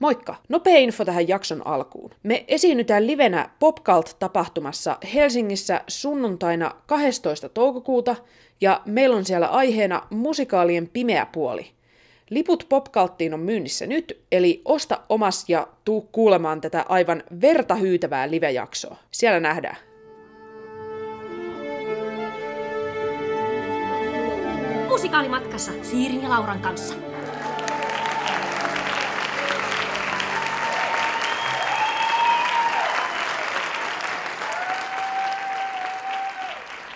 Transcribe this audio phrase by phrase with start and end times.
[0.00, 0.34] Moikka!
[0.48, 2.10] Nopea info tähän jakson alkuun.
[2.22, 7.48] Me esiinnytään livenä Popcult-tapahtumassa Helsingissä sunnuntaina 12.
[7.48, 8.16] toukokuuta
[8.60, 11.70] ja meillä on siellä aiheena musikaalien pimeä puoli.
[12.30, 18.30] Liput Popculttiin on myynnissä nyt, eli osta omas ja tuu kuulemaan tätä aivan verta hyytävää
[18.30, 18.96] livejaksoa.
[19.10, 19.76] Siellä nähdään.
[24.88, 27.09] Musikaalimatkassa Siirin ja Lauran kanssa.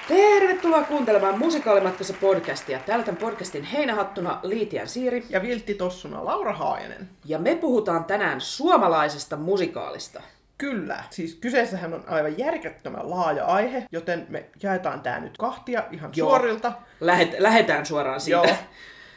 [0.09, 2.79] Tervetuloa kuuntelemaan Musikaalimatkassa podcastia.
[2.87, 5.25] Täällä tämän podcastin heinähattuna Liitian Siiri.
[5.29, 7.09] Ja viltti tossuna Laura Haajanen.
[7.25, 10.23] Ja me puhutaan tänään suomalaisesta musikaalista.
[10.59, 16.11] Kyllä, siis kyseessähän on aivan järjettömän laaja aihe, joten me jaetaan tää nyt kahtia ihan
[16.17, 16.28] Joo.
[16.28, 16.73] suorilta.
[17.00, 18.48] Lähet, lähetään suoraan siitä.
[18.48, 18.56] Joo.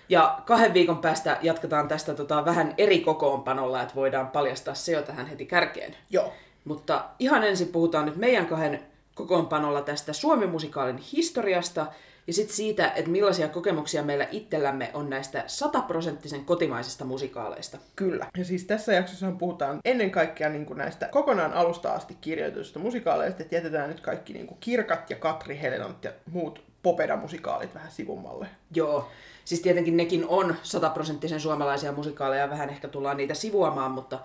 [0.09, 5.01] Ja kahden viikon päästä jatketaan tästä tota, vähän eri kokoonpanolla, että voidaan paljastaa se jo
[5.01, 5.95] tähän heti kärkeen.
[6.09, 6.33] Joo.
[6.65, 8.79] Mutta ihan ensin puhutaan nyt meidän kahden
[9.17, 11.85] kokoonpanolla tästä Suomi-musikaalin historiasta
[12.27, 17.77] ja sitten siitä, että millaisia kokemuksia meillä itsellämme on näistä sataprosenttisen kotimaisista musikaaleista.
[17.95, 18.27] Kyllä.
[18.37, 23.43] Ja siis tässä jaksossa puhutaan ennen kaikkea niin kuin näistä kokonaan alusta asti kirjoitetusta musikaaleista,
[23.43, 28.47] että jätetään nyt kaikki niin kuin Kirkat ja Katri Helenant ja muut popeda-musikaalit vähän sivummalle.
[28.75, 29.09] Joo,
[29.45, 34.19] siis tietenkin nekin on sataprosenttisen suomalaisia musikaaleja, vähän ehkä tullaan niitä sivuamaan, mutta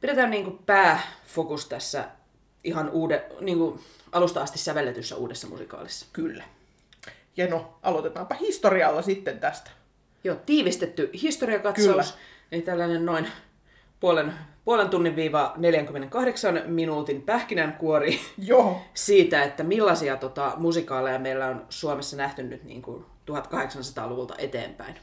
[0.00, 2.04] pidetään niin kuin pääfokus tässä
[2.64, 3.80] ihan uude, niin kuin
[4.12, 6.06] alusta asti sävelletyssä uudessa musikaalissa.
[6.12, 6.44] Kyllä.
[7.36, 9.70] Ja no, aloitetaanpa historialla sitten tästä.
[10.24, 12.24] Joo, tiivistetty historiakatsaus, Kyllä.
[12.52, 13.26] eli tällainen noin
[14.00, 14.32] puolen,
[14.64, 18.82] puolen tunnin viiva 48 minuutin pähkinänkuori Joo.
[18.94, 24.96] siitä, että millaisia tota, musikaaleja meillä on Suomessa nähty nyt niin kuin 1800-luvulta eteenpäin.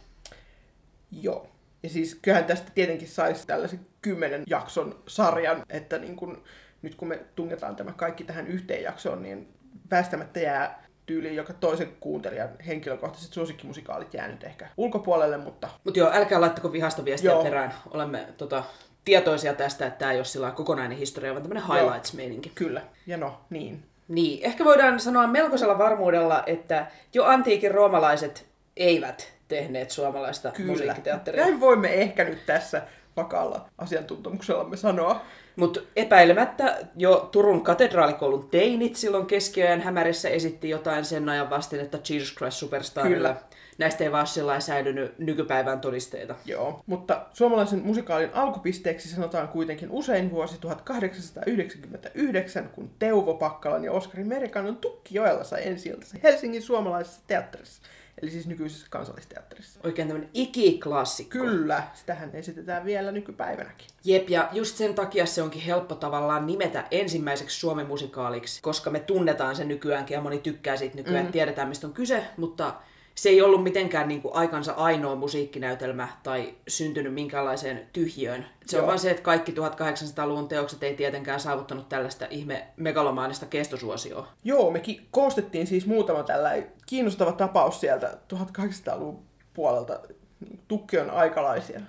[1.11, 1.47] Joo.
[1.83, 6.43] Ja siis kyllähän tästä tietenkin saisi tällaisen kymmenen jakson sarjan, että niin kun,
[6.81, 9.53] nyt kun me tungetaan tämä kaikki tähän yhteen jaksoon, niin
[9.91, 16.11] väistämättä jää tyyliin joka toisen kuuntelijan henkilökohtaiset suosikkimusikaalit jää nyt ehkä ulkopuolelle, mutta Mutta joo,
[16.13, 17.43] älkää laittako vihasta viestiä Joo.
[17.43, 17.73] perään.
[17.91, 18.63] Olemme tota,
[19.05, 22.51] tietoisia tästä, että tämä ei ole sillä kokonainen historia, vaan tämmöinen highlights-meininki.
[22.55, 22.81] kyllä.
[23.07, 23.83] Ja no, niin.
[24.07, 28.45] Niin, ehkä voidaan sanoa melkoisella varmuudella, että jo antiikin roomalaiset
[28.77, 30.71] eivät tehneet suomalaista Kyllä.
[30.71, 31.43] musiikkiteatteria.
[31.43, 32.81] Näin voimme ehkä nyt tässä
[33.17, 35.21] vakaalla asiantuntemuksellamme sanoa.
[35.55, 42.35] Mutta epäilemättä jo Turun katedraalikoulun teinit silloin keskiajan hämärissä esitti jotain sen ajan vastinetta Jesus
[42.35, 43.29] Christ Superstarilla.
[43.29, 43.41] Kyllä.
[43.77, 46.35] Näistä ei vaan sillä säilynyt nykypäivän todisteita.
[46.45, 54.23] Joo, mutta suomalaisen musikaalin alkupisteeksi sanotaan kuitenkin usein vuosi 1899, kun Teuvo Pakkalan ja Oskari
[54.23, 55.93] Merikannon Tukkijoella sai ensi
[56.23, 57.81] Helsingin suomalaisessa teatterissa,
[58.21, 59.79] eli siis nykyisessä kansallisteatterissa.
[59.83, 61.37] Oikein tämmöinen ikiklassikko.
[61.37, 63.87] Kyllä, sitähän esitetään vielä nykypäivänäkin.
[64.03, 68.99] Jep, ja just sen takia se onkin helppo tavallaan nimetä ensimmäiseksi Suomen musikaaliksi, koska me
[68.99, 71.31] tunnetaan se nykyäänkin ja moni tykkää siitä nykyään, mm.
[71.31, 72.73] tiedetään mistä on kyse, mutta
[73.15, 78.45] se ei ollut mitenkään niin kuin aikansa ainoa musiikkinäytelmä tai syntynyt minkäänlaiseen tyhjöön.
[78.65, 78.87] Se on Joo.
[78.87, 84.27] vaan se, että kaikki 1800-luvun teokset ei tietenkään saavuttanut tällaista ihme megalomaanista kestosuosioa.
[84.43, 89.19] Joo, me ki- koostettiin siis muutama tällainen kiinnostava tapaus sieltä 1800-luvun
[89.53, 89.99] puolelta.
[90.39, 91.81] niin Tukki on aikalaisia.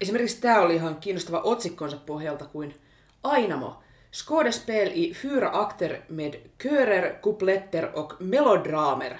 [0.00, 2.74] Esimerkiksi tämä oli ihan kiinnostava otsikkonsa pohjalta kuin
[3.22, 3.82] Ainamo.
[4.12, 9.18] Skådespel i fyra akter med körer, kupletter och melodramer.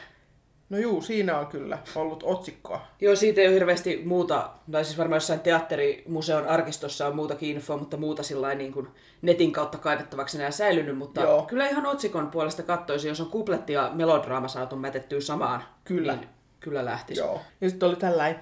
[0.71, 2.81] No juu, siinä on kyllä ollut otsikkoa.
[3.01, 7.77] Joo, siitä ei ole hirveästi muuta, tai siis varmaan jossain teatterimuseon arkistossa on muutakin infoa,
[7.77, 8.89] mutta muuta sillä niin kuin
[9.23, 11.43] netin kautta kaivettavaksi enää säilynyt, mutta Joo.
[11.43, 16.17] kyllä ihan otsikon puolesta katsoisi, jos on kupletti ja melodraama saatu mätettyä samaan, Kyllä.
[16.17, 16.29] niin
[16.61, 17.21] kyllä lähtisi.
[17.21, 17.41] Joo.
[17.61, 18.41] Ja sitten oli tällainen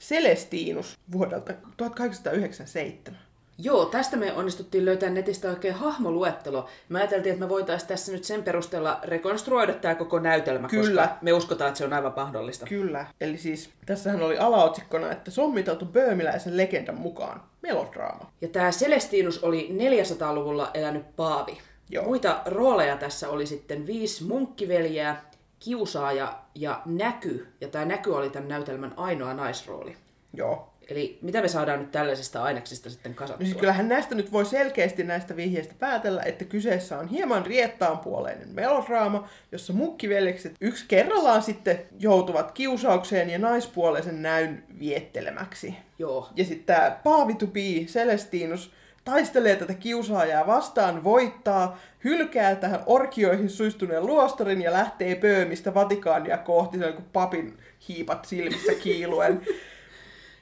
[0.00, 3.25] Celestinus vuodelta 1897.
[3.58, 6.68] Joo, tästä me onnistuttiin löytää netistä oikein hahmoluettelo.
[6.88, 11.02] Me ajateltiin, että me voitaisiin tässä nyt sen perusteella rekonstruoida tämä koko näytelmä, Kyllä.
[11.02, 12.66] koska me uskotaan, että se on aivan mahdollista.
[12.66, 13.06] Kyllä.
[13.20, 18.30] Eli siis tässähän oli alaotsikkona, että sommiteltu böömiläisen legendan mukaan melodraama.
[18.40, 21.58] Ja tämä Celestinus oli 400-luvulla elänyt paavi.
[21.90, 22.04] Joo.
[22.04, 25.16] Muita rooleja tässä oli sitten viisi munkkiveljeä,
[25.60, 27.46] kiusaaja ja näky.
[27.60, 29.96] Ja tämä näky oli tämän näytelmän ainoa naisrooli.
[30.32, 30.72] Joo.
[30.88, 33.46] Eli mitä me saadaan nyt tällaisista aineksista sitten No kasattua?
[33.46, 39.28] siis kyllähän näistä nyt voi selkeästi näistä vihjeistä päätellä, että kyseessä on hieman riettaanpuoleinen melodraama,
[39.52, 45.74] jossa mukkiveljekset yksi kerrallaan sitten joutuvat kiusaukseen ja naispuoleisen näyn viettelemäksi.
[45.98, 46.28] Joo.
[46.36, 48.72] Ja sitten tämä Paavi to be, Celestinus,
[49.04, 56.78] taistelee tätä kiusaajaa vastaan, voittaa, hylkää tähän orkioihin suistuneen luostarin ja lähtee pöömistä Vatikaania kohti,
[56.78, 57.58] se on kuin papin
[57.88, 59.40] hiipat silmissä kiiluen.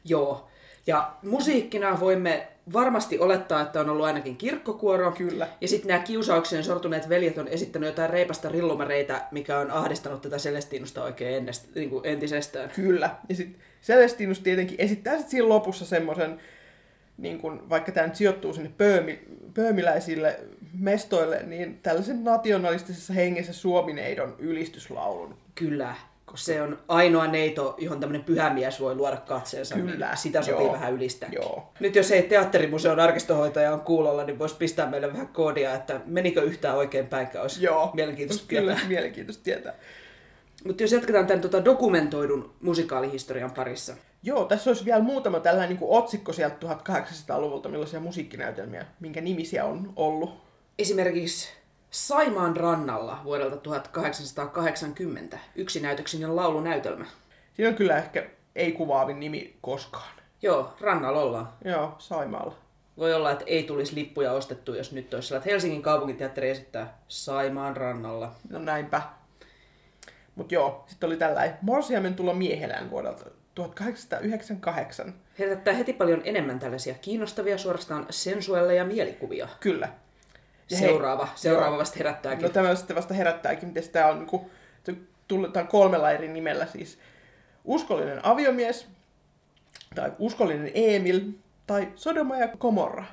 [0.04, 0.48] Joo.
[0.86, 5.12] Ja musiikkina voimme varmasti olettaa, että on ollut ainakin kirkkokuoro.
[5.12, 5.48] Kyllä.
[5.60, 10.36] Ja sitten nämä kiusaukseen sortuneet veljet on esittänyt jotain reipasta rillumereitä, mikä on ahdistanut tätä
[10.36, 12.70] Celestinusta oikein ennest, niin kuin entisestään.
[12.70, 13.10] Kyllä.
[13.28, 16.40] Ja sitten Celestinus tietenkin esittää sit siinä lopussa semmoisen,
[17.18, 19.18] niin kun, vaikka tämä nyt sijoittuu sinne pöömi,
[19.54, 20.40] pöömiläisille
[20.78, 25.36] mestoille, niin tällaisen nationalistisessa hengessä suomineidon ylistyslaulun.
[25.54, 25.94] Kyllä.
[26.34, 29.74] Se on ainoa neito, johon tämmöinen pyhämies voi luoda katseensa.
[29.74, 30.08] Kyllä.
[30.08, 30.72] Niin sitä sopii Joo.
[30.72, 31.28] vähän ylistää.
[31.32, 31.72] Joo.
[31.80, 36.42] Nyt jos ei teatterimuseon arkistohoitaja on kuulolla, niin voisi pistää meille vähän koodia, että menikö
[36.42, 37.42] yhtään oikein päinkään.
[37.42, 37.90] Olisi Joo.
[37.94, 38.88] mielenkiintoista Kyllä, tietää.
[38.88, 39.74] mielenkiintoista tietää.
[40.64, 43.96] Mutta jos jatketaan tämän tota, dokumentoidun musikaalihistorian parissa.
[44.22, 49.64] Joo, tässä olisi vielä muutama tällainen niin kuin otsikko sieltä 1800-luvulta, millaisia musiikkinäytelmiä, minkä nimisiä
[49.64, 50.44] on ollut.
[50.78, 51.48] Esimerkiksi
[51.94, 57.04] Saimaan rannalla vuodelta 1880 yksi näytöksinen laulunäytelmä.
[57.56, 58.26] Siinä on kyllä ehkä
[58.56, 60.14] ei kuvaavin nimi koskaan.
[60.42, 61.48] Joo, rannalla ollaan.
[61.64, 62.54] Joo, Saimaalla.
[62.96, 67.76] Voi olla, että ei tulisi lippuja ostettu, jos nyt olisi että Helsingin kaupunginteatteri esittää Saimaan
[67.76, 68.32] rannalla.
[68.50, 69.02] No näinpä.
[70.34, 73.24] Mut joo, sitten oli tällainen Morsiamen tulo miehelään vuodelta
[73.54, 75.14] 1898.
[75.38, 79.48] Herättää heti paljon enemmän tällaisia kiinnostavia, suorastaan sensuelleja mielikuvia.
[79.60, 79.88] Kyllä.
[80.70, 81.78] Ja hei- Seuraava, seuraava joo.
[81.78, 82.42] vasta herättääkin.
[82.42, 84.50] No tämä sitten vasta herättääkin, miten tämä on niinku,
[84.84, 84.94] se
[85.28, 86.98] tunnetaan kolmella eri nimellä siis.
[87.64, 88.86] Uskollinen aviomies,
[89.94, 91.20] tai uskollinen Emil,
[91.66, 93.04] tai Sodoma ja Komorra.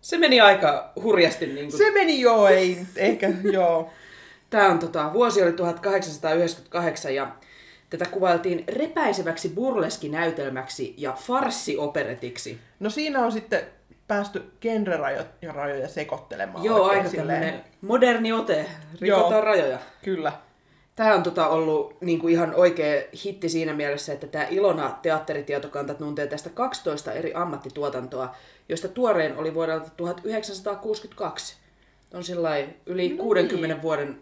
[0.00, 1.46] Se meni aika hurjasti.
[1.46, 1.78] Niin kuin...
[1.78, 3.90] Se meni joo, ei ehkä, joo.
[4.50, 7.32] Tämä on tota, vuosi oli 1898 ja
[7.90, 12.58] tätä kuvailtiin repäiseväksi burleskinäytelmäksi ja farsioperetiksi.
[12.80, 13.60] No siinä on sitten
[14.08, 16.64] päästy genrerajoja rajoja sekoittelemaan.
[16.64, 17.64] Joo, aika silleen.
[17.80, 18.66] moderni ote.
[19.00, 19.40] Rikotaan Joo.
[19.40, 19.78] rajoja.
[20.02, 20.32] Kyllä.
[20.96, 25.94] Tämä on tota ollut niin kuin ihan oikea hitti siinä mielessä, että tämä Ilona teatteritietokanta
[25.94, 28.34] tuntee tästä 12 eri ammattituotantoa,
[28.68, 31.56] joista tuorein oli vuodelta 1962.
[32.14, 32.50] On sillä
[32.86, 33.82] yli No 60 niin.
[33.82, 34.18] vuoden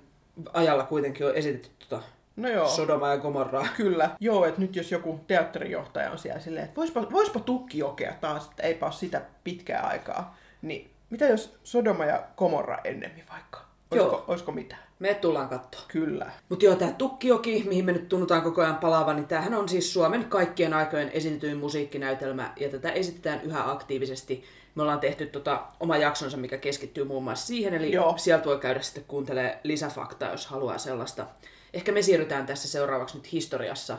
[0.52, 2.02] ajalla kuitenkin on esitetty tota
[2.36, 2.68] No joo.
[2.68, 3.66] Sodoma ja Gomorraa.
[3.76, 4.10] Kyllä.
[4.20, 8.62] Joo, että nyt jos joku teatterijohtaja on siellä silleen, että voispa, voispa tukkijokea taas, että
[8.62, 13.60] eipä ole sitä pitkää aikaa, niin mitä jos Sodoma ja Komorra ennemmin vaikka?
[13.90, 14.24] Olisiko, Joo.
[14.28, 14.82] olisiko mitään?
[14.98, 15.82] Me tullaan katsoa.
[15.88, 16.30] Kyllä.
[16.48, 19.92] Mutta joo, tämä Tukkijoki, mihin me nyt tunnutaan koko ajan palaavan, niin tämähän on siis
[19.92, 24.44] Suomen kaikkien aikojen esitetyin musiikkinäytelmä, ja tätä esitetään yhä aktiivisesti.
[24.74, 28.14] Me ollaan tehty tota oma jaksonsa, mikä keskittyy muun muassa siihen, eli Joo.
[28.18, 31.26] sieltä voi käydä sitten kuuntelemaan lisäfaktaa, jos haluaa sellaista.
[31.76, 33.98] Ehkä me siirrytään tässä seuraavaksi nyt historiassa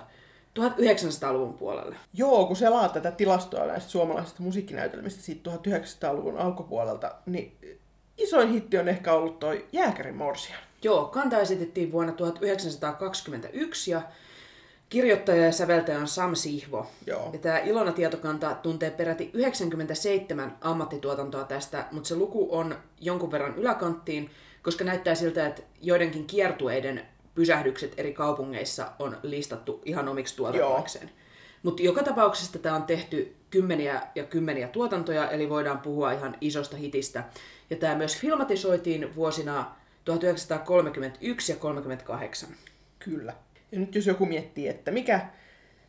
[0.59, 1.95] 1900-luvun puolelle.
[2.13, 7.57] Joo, kun selaa tätä tilastoa näistä suomalaisista musiikkinäytelmistä siitä 1900-luvun alkupuolelta, niin
[8.17, 10.59] isoin hitti on ehkä ollut toi Jääkärin Morsian.
[10.83, 14.01] Joo, kanta esitettiin vuonna 1921 ja
[14.89, 16.87] kirjoittaja ja säveltäjä on Sam Sihvo.
[17.07, 17.29] Joo.
[17.33, 23.55] Ja tämä Ilona tietokanta tuntee peräti 97 ammattituotantoa tästä, mutta se luku on jonkun verran
[23.55, 24.29] yläkanttiin,
[24.63, 27.07] koska näyttää siltä, että joidenkin kiertueiden
[27.37, 31.09] pysähdykset eri kaupungeissa on listattu ihan omiksi tuotantoikseen.
[31.63, 36.77] Mutta joka tapauksessa tämä on tehty kymmeniä ja kymmeniä tuotantoja, eli voidaan puhua ihan isosta
[36.77, 37.23] hitistä.
[37.69, 39.71] Ja tämä myös filmatisoitiin vuosina
[40.05, 42.49] 1931 ja 1938.
[42.99, 43.33] Kyllä.
[43.71, 45.27] Ja nyt jos joku miettii, että mikä,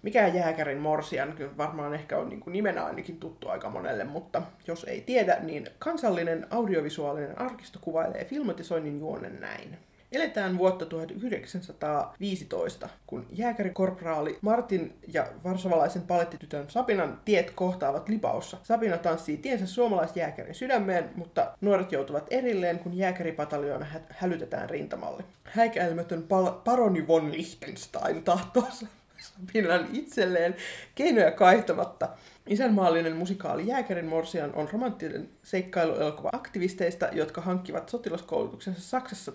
[0.02, 4.42] mikä Jääkärin Morsian, kyllä varmaan ehkä on niin kuin nimenä ainakin tuttu aika monelle, mutta
[4.66, 9.78] jos ei tiedä, niin kansallinen audiovisuaalinen arkisto kuvailee filmatisoinnin juonen näin.
[10.12, 18.56] Eletään vuotta 1915, kun jääkärikorporaali Martin ja varsovalaisen palettitytön Sapinan tiet kohtaavat Libaussa.
[18.62, 25.24] Sapina tanssii tiensä suomalaisjääkärin sydämeen, mutta nuoret joutuvat erilleen, kun jääkäripataljoona hä- hälytetään rintamalle.
[25.44, 28.68] Häikäilemätön pal- paroni von Liechtenstein tahtoo
[29.20, 30.56] Sapinan itselleen
[30.94, 32.08] keinoja kaihtamatta.
[32.48, 39.32] Isänmaallinen musikaali Jääkärin Morsian on romanttinen seikkailuelokuva aktivisteista, jotka hankkivat sotilaskoulutuksensa Saksassa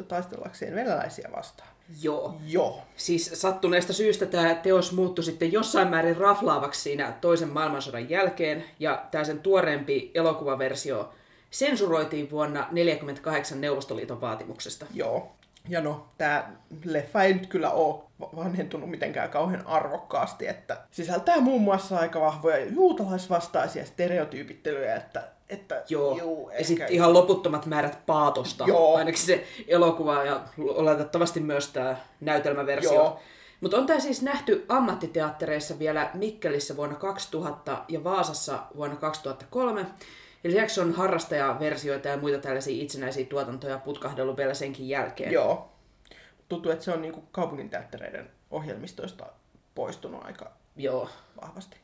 [0.00, 1.68] 1915-17 taistellakseen venäläisiä vastaan.
[2.02, 2.36] Joo.
[2.46, 2.82] Joo.
[2.96, 9.06] Siis sattuneesta syystä tämä teos muuttui sitten jossain määrin raflaavaksi siinä toisen maailmansodan jälkeen, ja
[9.10, 11.14] tämä sen tuoreempi elokuvaversio
[11.50, 14.86] sensuroitiin vuonna 1948 Neuvostoliiton vaatimuksesta.
[14.94, 15.32] Joo.
[15.68, 16.50] Ja no, tämä
[16.84, 18.02] leffa ei nyt kyllä ole
[18.36, 26.18] vanhentunut mitenkään kauhean arvokkaasti, että sisältää muun muassa aika vahvoja juutalaisvastaisia stereotyypittelyjä, että, että Joo.
[26.18, 28.64] juu, ja ehkä- sitten ihan loputtomat määrät paatosta.
[28.68, 28.96] Joo.
[28.96, 32.92] Ainakin se elokuva ja oletettavasti myös tämä näytelmäversio.
[32.92, 33.20] Joo.
[33.60, 39.86] Mutta on tämä siis nähty ammattiteattereissa vielä Mikkelissä vuonna 2000 ja Vaasassa vuonna 2003.
[40.44, 45.32] Ja lisäksi on harrastajaversioita ja muita tällaisia itsenäisiä tuotantoja putkahdellut vielä senkin jälkeen.
[45.32, 45.72] Joo.
[46.48, 49.26] Tuntuu, että se on niinku kaupungin teattereiden ohjelmistoista
[49.74, 51.08] poistunut aika Joo.
[51.42, 51.76] vahvasti.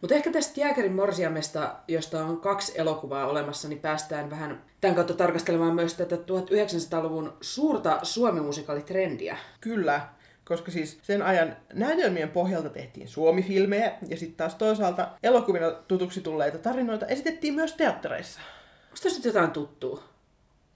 [0.00, 5.14] Mutta ehkä tästä Jääkärin morsiamesta, josta on kaksi elokuvaa olemassa, niin päästään vähän tämän kautta
[5.14, 9.36] tarkastelemaan myös tätä 1900-luvun suurta suomimusikalitrendiä.
[9.60, 10.08] Kyllä,
[10.48, 16.58] koska siis sen ajan näytelmien pohjalta tehtiin suomifilmejä ja sitten taas toisaalta elokuvina tutuksi tulleita
[16.58, 18.40] tarinoita esitettiin myös teattereissa.
[18.84, 20.02] Onko tässä jotain tuttua?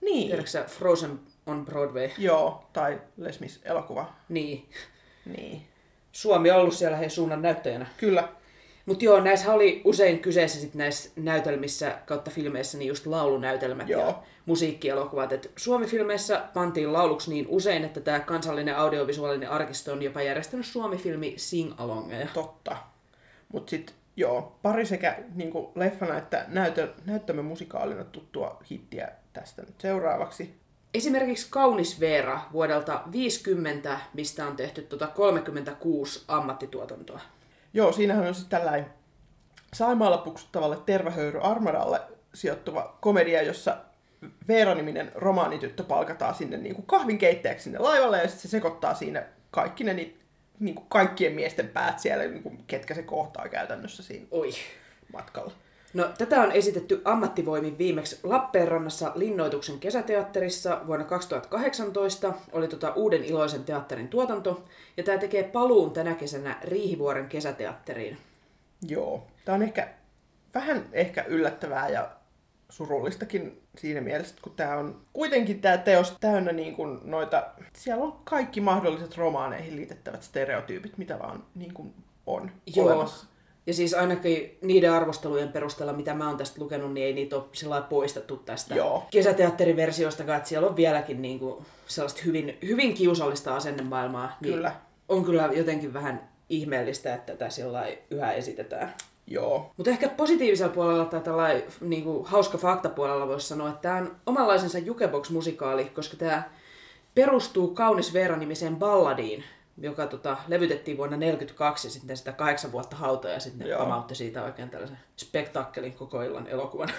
[0.01, 0.27] Niin.
[0.27, 2.09] Tiedätkö Frozen on Broadway?
[2.17, 4.13] Joo, tai Les Mis-elokuva.
[4.29, 4.69] Niin.
[5.25, 5.61] Niin.
[6.11, 7.85] Suomi on ollut siellä hei suunnan näyttäjänä.
[7.97, 8.29] Kyllä.
[8.85, 14.07] Mutta joo, näissä oli usein kyseessä sit näissä näytelmissä kautta filmeissä niin just laulunäytelmät Joo.
[14.07, 15.31] ja musiikkielokuvat.
[15.31, 21.33] Et Suomi-filmeissä pantiin lauluksi niin usein, että tämä kansallinen audiovisuaalinen arkisto on jopa järjestänyt Suomi-filmi
[21.37, 22.27] sing-alongeja.
[22.33, 22.77] Totta.
[23.53, 29.81] Mutta sitten joo, pari sekä niinku leffana että näytö, näyttämö musikaalina tuttua hittiä tästä nyt
[29.81, 30.61] seuraavaksi.
[30.93, 37.19] Esimerkiksi Kaunis Veera vuodelta 50, mistä on tehty tota 36 ammattituotantoa.
[37.73, 38.93] Joo, siinähän on siis tällainen
[39.73, 42.01] Saimaalla puksuttavalle tervahöyry Armadalle
[42.33, 43.77] sijoittuva komedia, jossa
[44.47, 49.83] Veera-niminen romaanityttö palkataan sinne niin kuin kahvinkeittäjäksi sinne laivalle ja sitten se sekoittaa siinä kaikki
[49.83, 50.21] ne ni-
[50.59, 54.49] niin kuin kaikkien miesten päät siellä, niin kuin ketkä se kohtaa käytännössä siinä Oi.
[55.13, 55.53] matkalla.
[55.93, 62.33] No, tätä on esitetty ammattivoimin viimeksi Lappeenrannassa Linnoituksen kesäteatterissa vuonna 2018.
[62.51, 64.63] Oli tota Uuden iloisen teatterin tuotanto.
[64.97, 68.17] Ja tämä tekee paluun tänä kesänä Riihivuoren kesäteatteriin.
[68.87, 69.87] Joo, tämä on ehkä
[70.53, 72.09] vähän ehkä yllättävää ja
[72.69, 77.43] surullistakin siinä mielessä, kun tämä on kuitenkin tämä teos täynnä niin kuin noita,
[77.73, 81.93] siellä on kaikki mahdolliset romaaneihin liitettävät stereotyypit, mitä vaan niin kuin
[82.25, 82.85] on Joo.
[82.85, 83.30] olemassa.
[83.67, 87.43] Ja siis ainakin niiden arvostelujen perusteella, mitä mä oon tästä lukenut, niin ei niitä ole
[87.51, 89.07] sillä poistettu tästä Joo.
[89.11, 94.37] kesäteatteriversiostakaan, että siellä on vieläkin niinku sellaista hyvin, hyvin kiusallista asennemaailmaa.
[94.41, 94.75] Niin Kyllä.
[95.09, 98.93] On kyllä jotenkin vähän ihmeellistä, että tätä sillä yhä esitetään.
[99.27, 103.97] Joo, Mutta ehkä positiivisella puolella tai tällainen niin kuin, hauska faktapuolella voisi sanoa, että tämä
[103.97, 106.43] on omanlaisensa jukebox-musikaali, koska tämä
[107.15, 109.43] perustuu Kaunis Veera-nimiseen balladiin,
[109.77, 114.15] joka tota, levytettiin vuonna 1942 ja sitten sitä kahdeksan vuotta hautaa ja sitten ne pamautti
[114.15, 116.89] siitä oikein tällaisen spektaakkelin koko illan elokuvan.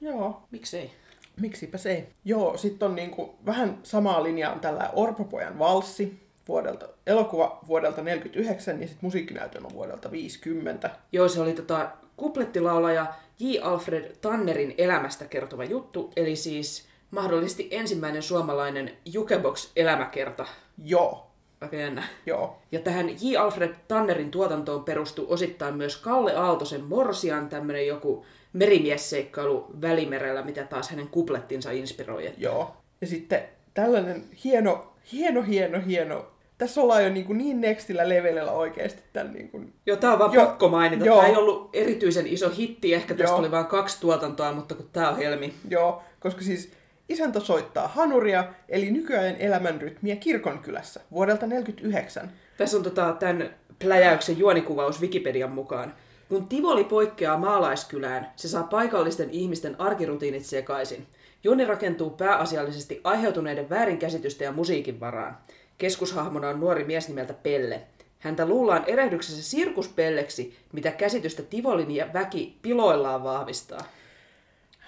[0.00, 0.92] joo, Miksei?
[1.40, 2.08] miksipä se ei.
[2.24, 8.80] Joo, sitten on niinku vähän samaa linjaa on tällä Orpopojan valssi vuodelta, elokuva vuodelta 49
[8.80, 10.90] ja sitten musiikkinäytelmä vuodelta 50.
[11.12, 13.06] Joo, se oli tota, kuplettilaulaja
[13.40, 13.58] J.
[13.62, 20.46] Alfred Tannerin elämästä kertova juttu, eli siis mahdollisesti ensimmäinen suomalainen jukebox-elämäkerta.
[20.84, 22.02] Joo, Aika jännä.
[22.26, 23.36] joo, Ja tähän J.
[23.36, 30.90] Alfred Tannerin tuotantoon perustuu osittain myös Kalle Aaltosen Morsian, tämmönen joku merimiesseikkailu Välimerellä, mitä taas
[30.90, 32.26] hänen kuplettinsa inspiroi.
[32.26, 32.76] Et joo.
[33.00, 33.42] Ja sitten
[33.74, 36.26] tällainen hieno, hieno, hieno, hieno.
[36.58, 39.72] Tässä ollaan jo niin, kuin niin nextillä levelillä oikeasti tämän niin kuin...
[39.86, 41.04] Joo, tää on vaan Joo, pakko mainita.
[41.04, 41.16] joo.
[41.16, 43.38] Tämä ei ollut erityisen iso hitti, ehkä tästä Joo.
[43.38, 45.54] oli vain kaksi tuotantoa, mutta kun tää on helmi.
[45.70, 46.72] Joo, koska siis
[47.08, 52.32] isäntä soittaa hanuria, eli nykyajan elämänrytmiä kirkonkylässä vuodelta 49.
[52.56, 55.94] Tässä on tota, tämän pläjäyksen juonikuvaus Wikipedian mukaan.
[56.28, 61.06] Kun Tivoli poikkeaa maalaiskylään, se saa paikallisten ihmisten arkirutiinit sekaisin.
[61.44, 65.38] Juoni rakentuu pääasiallisesti aiheutuneiden väärinkäsitysten ja musiikin varaan.
[65.78, 67.82] Keskushahmona on nuori mies nimeltä Pelle.
[68.18, 73.84] Häntä luullaan erehdyksessä sirkuspelleksi, mitä käsitystä Tivolin ja väki piloillaan vahvistaa.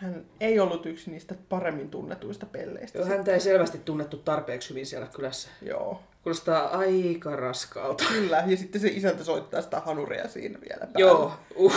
[0.02, 2.98] Hän ei ollut yksi niistä paremmin tunnetuista pelleistä.
[2.98, 5.48] Joo, häntä ei selvästi tunnettu tarpeeksi hyvin siellä kylässä.
[5.62, 8.04] Joo, Kuulostaa aika raskaalta.
[8.12, 8.44] kyllä.
[8.46, 10.98] Ja sitten se isäntä soittaa sitä hanuria siinä vielä päällä.
[10.98, 11.74] Joo, uh.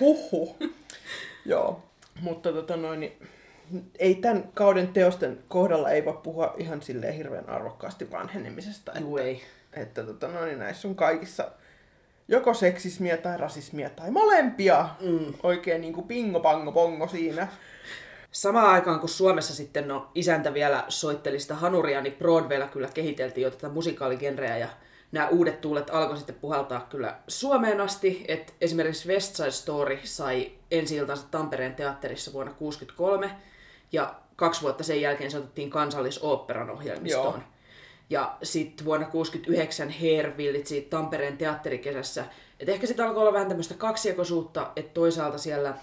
[0.00, 0.56] Huhhuh.
[1.44, 1.82] Joo,
[2.20, 3.28] mutta tota noin, niin,
[3.98, 8.92] ei tämän kauden teosten kohdalla ei voi puhua ihan silleen hirveän arvokkaasti vanhenemisesta.
[9.00, 9.42] Juu, ei.
[9.72, 11.50] Että tota noin, niin näissä on kaikissa
[12.28, 14.88] joko seksismiä tai rasismia tai molempia.
[15.00, 15.34] Mm.
[15.42, 17.48] Oikein niin kuin pingo pango pongo siinä.
[18.30, 23.42] Samaan aikaan, kun Suomessa sitten no, isäntä vielä soitteli sitä hanuria, niin Broadwaylla kyllä kehiteltiin
[23.42, 24.68] jo tätä musikaaligenreä ja
[25.12, 30.52] nämä uudet tuulet alkoi sitten puhaltaa kyllä Suomeen asti, että esimerkiksi West Side Story sai
[30.70, 33.30] ensi iltansa Tampereen teatterissa vuonna 1963
[33.92, 37.34] ja kaksi vuotta sen jälkeen se otettiin kansallisoopperan ohjelmistoon.
[37.34, 37.57] Joo.
[38.10, 42.24] Ja sitten vuonna 69 Hair Village Tampereen teatterikesässä.
[42.60, 45.74] Et ehkä sitten alkoi olla vähän tämmöistä kaksijakoisuutta, että toisaalta siellä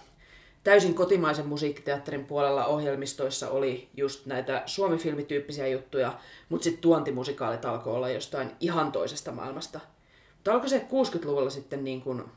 [0.63, 8.09] täysin kotimaisen musiikkiteatterin puolella ohjelmistoissa oli just näitä suomifilmityyppisiä juttuja, mutta sitten tuontimusikaalit alkoi olla
[8.09, 9.79] jostain ihan toisesta maailmasta.
[10.35, 12.29] Mutta alkoi se 60-luvulla sitten niin kun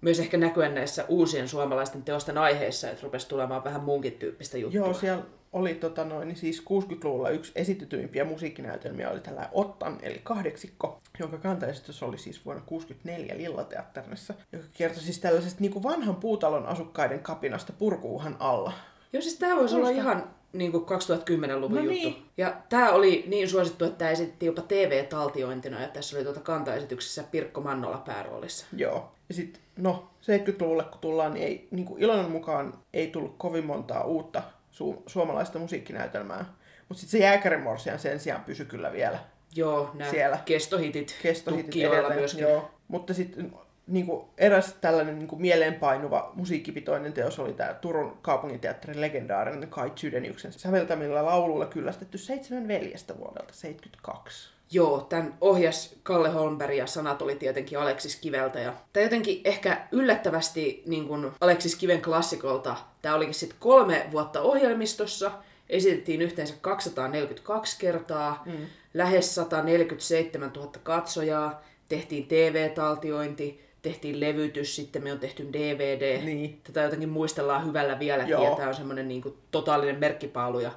[0.00, 4.80] myös ehkä näkyä näissä uusien suomalaisten teosten aiheissa, että rupesi tulemaan vähän muunkin tyyppistä juttua.
[4.80, 10.20] Joo, siellä oli tota noin, niin siis 60-luvulla yksi esitettyimpiä musiikkinäytelmiä oli tällä Ottan, eli
[10.22, 16.16] kahdeksikko, jonka kantaesitys oli siis vuonna 64 Lillateatterissa, joka kertoi siis tällaisesta niin kuin vanhan
[16.16, 18.72] puutalon asukkaiden kapinasta purkuuhan alla.
[19.12, 21.90] Joo, siis tämä voisi olla ihan niin kuin 2010-luvun No juttu.
[21.90, 22.16] niin.
[22.36, 27.24] Ja tämä oli niin suosittu, että tämä esitettiin jopa TV-taltiointina, ja tässä oli tuota kantaesityksessä
[27.30, 28.66] Pirkko Mannola pääroolissa.
[28.76, 29.12] Joo.
[29.28, 33.66] Ja sitten, no, 70-luvulle kun tullaan, niin, ei, niin kuin Ilonan mukaan ei tullut kovin
[33.66, 34.42] montaa uutta
[34.78, 36.44] su- suomalaista musiikkinäytelmää.
[36.88, 39.18] Mutta sitten se Jääkärimorsian sen sijaan pysyi kyllä vielä
[39.54, 40.38] Joo, nämä Siellä.
[40.44, 42.42] kestohitit, kestohitit tukkijoilla myöskin.
[42.42, 42.70] Joo.
[42.88, 43.52] Mutta sitten
[43.86, 49.90] niin kuin eräs tällainen niin kuin mieleenpainuva musiikkipitoinen teos oli tämä Turun kaupunginteatterin legendaarinen Kai
[49.90, 54.50] Chydeniuksen säveltämillä lauluilla kyllästetty Seitsemän veljestä vuodelta 72.
[54.70, 58.60] Joo, tämän ohjas Kalle Holmberg ja sanat oli tietenkin Aleksis Kiveltä.
[58.60, 62.76] Ja tämä jotenkin ehkä yllättävästi niin kuin Aleksis Kiven klassikolta.
[63.08, 65.30] Tämä olikin sitten kolme vuotta ohjelmistossa.
[65.68, 68.66] Esitettiin yhteensä 242 kertaa, mm.
[68.94, 71.62] lähes 147 000 katsojaa.
[71.88, 76.22] Tehtiin TV-taltiointi, tehtiin levytys, sitten me on tehty DVD.
[76.24, 76.60] Niin.
[76.64, 78.50] Tätä jotenkin muistellaan hyvällä vieläkin, Joo.
[78.50, 80.60] ja tämä on semmoinen niin totaalinen merkkipaalu.
[80.60, 80.72] Ja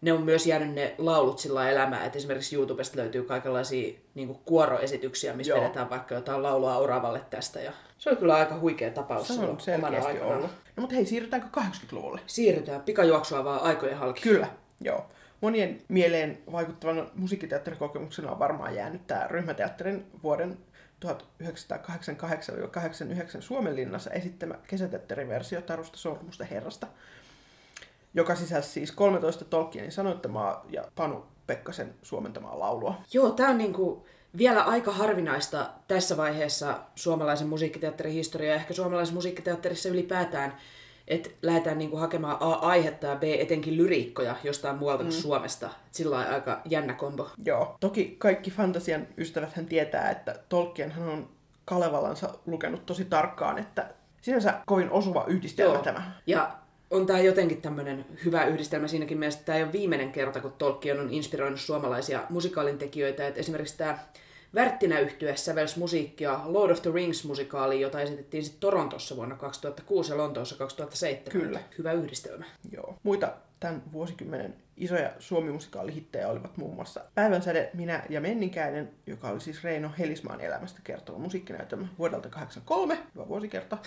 [0.00, 4.38] ne on myös jäänyt ne laulut sillä elämään, että esimerkiksi YouTubesta löytyy kaikenlaisia niin kuin
[4.44, 5.60] kuoroesityksiä, missä Joo.
[5.60, 7.60] vedetään vaikka jotain laulua Oravalle tästä.
[7.60, 10.50] Ja se oli kyllä aika huikea tapaus Se on selkeästi ollut.
[10.76, 12.20] No mutta hei, siirrytäänkö 80-luvulle?
[12.26, 14.22] Siirrytään pikajuoksua vaan aikojen halki.
[14.22, 14.48] Kyllä,
[14.80, 15.06] joo.
[15.40, 20.58] Monien mieleen vaikuttavan musiikkiteatterikokemuksena on varmaan jäänyt tämä ryhmäteatterin vuoden
[21.06, 21.08] 1988-89
[23.40, 26.86] Suomenlinnassa esittämä kesäteatteriversio Tarusta Sormusta Herrasta,
[28.14, 32.94] joka sisälsi siis 13 Tolkienin sanoittamaa ja Panu Pekkasen suomentamaa laulua.
[33.12, 34.06] Joo, tämä on niinku
[34.38, 40.56] vielä aika harvinaista tässä vaiheessa suomalaisen musiikkiteatterin historiaa, ehkä suomalaisen musiikkiteatterissa ylipäätään,
[41.08, 45.66] että lähdetään niinku hakemaan A aihetta ja B etenkin lyriikkoja jostain muualta kuin Suomesta.
[45.66, 47.30] Et Sillä lailla aika jännä kombo.
[47.44, 47.76] Joo.
[47.80, 51.28] Toki kaikki fantasian ystävät hän tietää, että Tolkien hän on
[51.64, 53.90] Kalevalansa lukenut tosi tarkkaan, että
[54.20, 55.82] sinänsä kovin osuva yhdistelmä Joo.
[55.82, 56.12] tämä.
[56.26, 56.58] Ja
[56.90, 60.52] on tämä jotenkin tämmöinen hyvä yhdistelmä siinäkin mielessä, että tämä ei ole viimeinen kerta, kun
[60.52, 63.26] Tolkien on inspiroinut suomalaisia musikaalintekijöitä.
[63.26, 63.98] Et esimerkiksi tämä
[64.54, 70.16] Värttinä yhtye sävelsi musiikkia Lord of the Rings-musikaaliin, jota esitettiin sitten Torontossa vuonna 2006 ja
[70.16, 71.42] Lontoossa 2007.
[71.42, 71.60] Kyllä.
[71.78, 72.44] Hyvä yhdistelmä.
[72.72, 72.98] Joo.
[73.02, 79.64] Muita tämän vuosikymmenen isoja suomimusikaalihittejä olivat muun muassa Päivänsäde, Minä ja Menninkäinen, joka oli siis
[79.64, 83.78] Reino Helismaan elämästä kertova musiikkinäytelmä vuodelta 83, hyvä vuosikerta.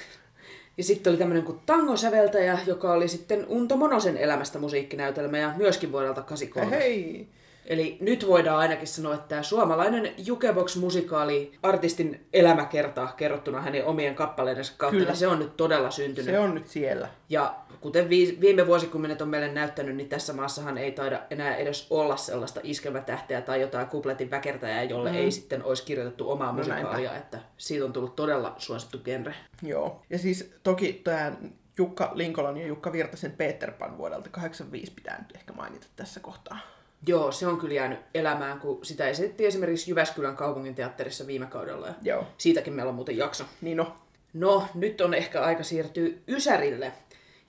[0.81, 5.91] Ja sitten oli tämmöinen kuin tangosäveltäjä, joka oli sitten Unto Monosen elämästä musiikkinäytelmä ja myöskin
[5.91, 6.77] vuodelta 83.
[6.77, 7.27] Hei!
[7.65, 14.73] Eli nyt voidaan ainakin sanoa, että tämä suomalainen Jukebox-musikaali artistin elämäkerta kerrottuna hänen omien kappaleidensa
[14.77, 15.15] kautta, Kyllä.
[15.15, 16.31] se on nyt todella syntynyt.
[16.31, 17.09] Se on nyt siellä.
[17.29, 21.87] Ja kuten vi- viime vuosikymmenet on meille näyttänyt, niin tässä maassahan ei taida enää edes
[21.89, 25.17] olla sellaista iskelmätähteä tai jotain kupletin väkertäjää, jolle mm.
[25.17, 26.71] ei sitten olisi kirjoitettu omaa näinpä.
[26.71, 29.35] musikaalia, että siitä on tullut todella suosittu genre.
[29.61, 30.01] Joo.
[30.09, 31.31] Ja siis toki tämä
[31.77, 36.57] Jukka Linkolan ja Jukka Virtasen Peter Pan vuodelta 85 pitää nyt ehkä mainita tässä kohtaa.
[37.07, 41.87] Joo, se on kyllä jäänyt elämään, kun sitä esitettiin esimerkiksi Jyväskylän kaupungin teatterissa viime kaudella.
[41.87, 42.25] Ja Joo.
[42.37, 43.43] Siitäkin meillä on muuten jakso.
[43.61, 43.95] Niin no,
[44.33, 46.91] No, nyt on ehkä aika siirtyä Ysärille.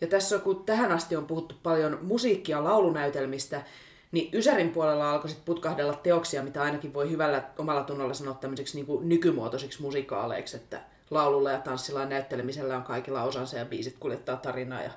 [0.01, 3.63] Ja tässä kun tähän asti on puhuttu paljon musiikkia ja laulunäytelmistä,
[4.13, 8.77] niin Ysärin puolella alkoi sitten putkahdella teoksia, mitä ainakin voi hyvällä omalla tunnolla sanoa tämmöisiksi
[8.77, 13.97] niin kuin nykymuotoisiksi musikaaleiksi, että laululla ja tanssilla ja näyttelemisellä on kaikilla osansa ja biisit
[14.01, 14.91] kuljettaa tarinaa ja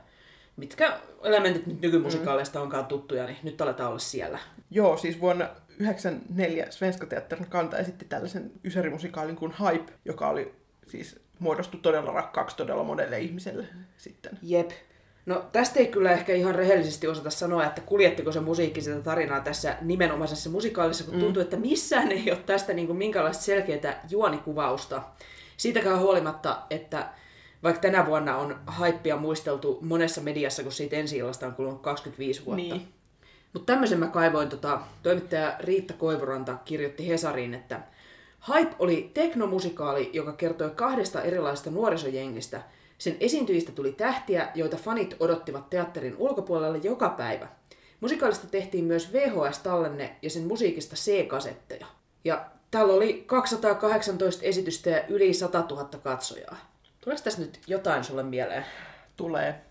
[0.57, 4.39] mitkä elementit nyt nykymusikaaleista onkaan tuttuja, niin nyt aletaan olla siellä.
[4.71, 10.55] Joo, siis vuonna 1994 Svenska Teatterin kanta esitti tällaisen ysärimusikaalin kuin Hype, joka oli
[10.87, 13.65] siis muodostui todella rakkaaksi todella monelle ihmiselle
[13.97, 14.39] sitten.
[14.41, 14.71] Jep.
[15.25, 19.39] No tästä ei kyllä ehkä ihan rehellisesti osata sanoa, että kuljettiko se musiikki sitä tarinaa
[19.39, 25.03] tässä nimenomaisessa musikaalissa, kun tuntuu, että missään ei ole tästä niin kuin minkäänlaista selkeää juonikuvausta.
[25.57, 27.09] Siitäkään huolimatta, että
[27.65, 32.45] vaikka tänä vuonna on haippia muisteltu monessa mediassa, kun siitä ensi illasta on kulunut 25
[32.45, 32.63] vuotta.
[32.63, 32.88] Niin.
[33.54, 37.82] Mutta tämmöisen mä kaivoin, tota, toimittaja Riitta Koivuranta kirjoitti Hesariin, että
[38.47, 42.62] Hype oli teknomusikaali, joka kertoi kahdesta erilaisesta nuorisojengistä,
[42.97, 47.47] Sen esiintyjistä tuli tähtiä, joita fanit odottivat teatterin ulkopuolella joka päivä.
[48.01, 51.86] Musikaalista tehtiin myös VHS-tallenne ja sen musiikista C-kasetteja.
[52.23, 56.74] Ja täällä oli 218 esitystä ja yli 100 000 katsojaa.
[57.05, 58.65] Tuleeko tässä nyt jotain sulle mieleen?
[59.17, 59.61] Tulee.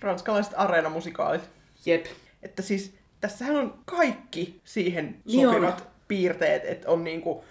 [0.00, 1.50] Ranskalaiset areenamusikaalit.
[1.86, 2.06] Jep.
[2.42, 7.44] Että siis tässähän on kaikki siihen Niin sopivat piirteet, että on niinku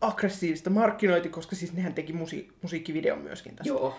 [0.00, 3.72] aggressiivista markkinointi, koska siis nehän teki musi- musiikkivideon myöskin tästä.
[3.72, 3.96] Joo.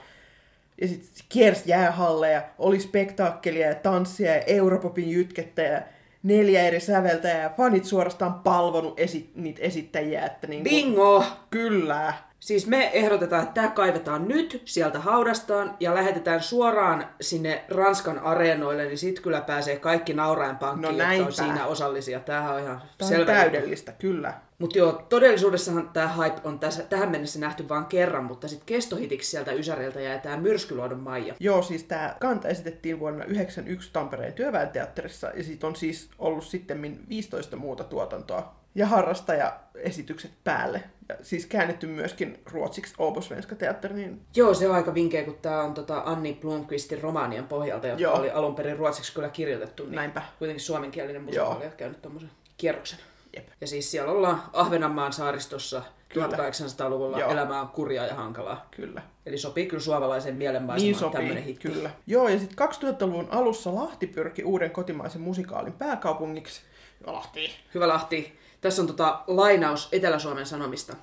[0.81, 5.81] Ja sitten kiersi jäähalleja, oli spektaakkelia ja tanssia ja Europopin jytkettä ja
[6.23, 11.23] neljä eri säveltäjää ja fanit suorastaan palvonut esi- niitä esittäjiä, että niinku, Bingo!
[11.49, 12.13] Kyllä.
[12.39, 18.85] Siis me ehdotetaan, että tämä kaivetaan nyt sieltä haudastaan ja lähetetään suoraan sinne Ranskan areenoille,
[18.85, 22.19] niin sit kyllä pääsee kaikki nauraen pankkiin, No jotka on siinä osallisia.
[22.19, 23.31] Tämähän on ihan Tämä on selvä.
[23.31, 24.33] täydellistä, kyllä.
[24.59, 29.31] Mutta joo, todellisuudessahan tämä hype on tässä, tähän mennessä nähty vain kerran, mutta sitten kestohitiksi
[29.31, 31.35] sieltä Ysäriltä jäi tämä Myrskyluodon Maija.
[31.39, 36.99] Joo, siis tämä kanta esitettiin vuonna 1991 Tampereen työväenteatterissa ja siitä on siis ollut sitten
[37.09, 40.83] 15 muuta tuotantoa ja harrastajaesitykset päälle.
[41.09, 45.61] Ja siis käännetty myöskin ruotsiksi Åbosvenska teatteri, niin Joo, se on aika vinkeä, kun tämä
[45.63, 48.15] on tota Anni Blomqvistin romaanien pohjalta, joka Joo.
[48.19, 49.83] oli alun perin ruotsiksi kyllä kirjoitettu.
[49.83, 50.21] Niin Näinpä.
[50.39, 52.99] Kuitenkin suomenkielinen musikaali on käynyt tuommoisen kierroksen.
[53.35, 53.47] Jep.
[53.61, 56.27] Ja siis siellä ollaan Ahvenanmaan saaristossa Kyllä.
[56.27, 57.31] 1800-luvulla Joo.
[57.31, 58.67] elämä on kurjaa ja hankalaa.
[58.71, 59.01] kyllä.
[59.25, 61.71] Eli sopii kyllä suomalaiseen mielenmaisemaan Niin tämmöinen hitti.
[61.71, 61.89] kyllä.
[62.07, 66.61] Joo, ja sitten 2000-luvun alussa Lahti pyrki uuden kotimaisen musikaalin pääkaupungiksi.
[67.07, 67.51] Ja Lahti.
[67.73, 68.39] Hyvä Lahti.
[68.67, 70.95] Tässä on tota lainaus Etelä-Suomen Sanomista.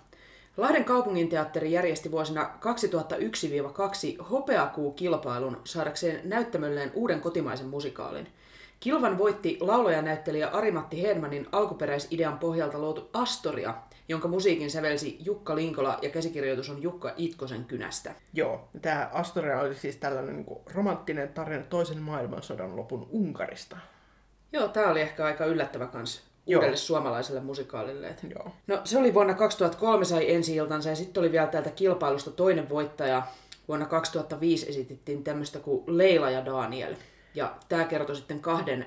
[0.56, 2.50] Lahden kaupunginteatteri järjesti vuosina
[4.20, 8.26] 2001-2 hopeakuu-kilpailun saadakseen näyttämölleen uuden kotimaisen musikaalin.
[8.80, 13.74] Kilvan voitti laulajanäyttelijä Arimatti Hedmanin alkuperäisidean pohjalta luotu Astoria,
[14.08, 18.14] jonka musiikin sävelsi Jukka Linkola ja käsikirjoitus on Jukka Itkosen kynästä.
[18.32, 23.76] Joo, tämä Astoria oli siis tällainen niin romanttinen tarina toisen maailmansodan lopun Unkarista.
[24.52, 26.58] Joo, tää oli ehkä aika yllättävä kans Joo.
[26.58, 28.08] uudelle suomalaiselle musikaalille.
[28.08, 28.52] Et Joo.
[28.66, 32.68] No se oli vuonna 2003 sai ensi iltansa ja sitten oli vielä täältä kilpailusta toinen
[32.68, 33.22] voittaja.
[33.68, 36.94] Vuonna 2005 esitettiin tämmöistä kuin Leila ja Daniel.
[37.34, 38.86] Ja tämä kertoi sitten kahden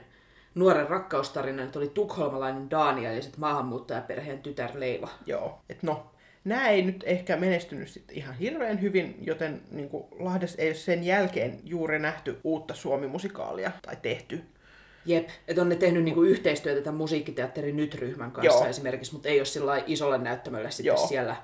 [0.56, 5.10] nuoren rakkaustarinan, että oli tukholmalainen Daniel ja sitten maahanmuuttajaperheen tytär Leila.
[5.26, 5.62] Joo.
[5.70, 6.12] Et no,
[6.44, 9.90] nämä ei nyt ehkä menestynyt sit ihan hirveän hyvin, joten niin
[10.20, 14.44] Lahdessa ei ole sen jälkeen juuri nähty uutta suomimusikaalia tai tehty.
[15.08, 18.70] Jep, että on ne tehnyt niinku yhteistyötä tämän musiikkiteatterin nyt-ryhmän kanssa Joo.
[18.70, 21.08] esimerkiksi, mutta ei ole sillä isolle näyttämölle sitten Joo.
[21.08, 21.36] siellä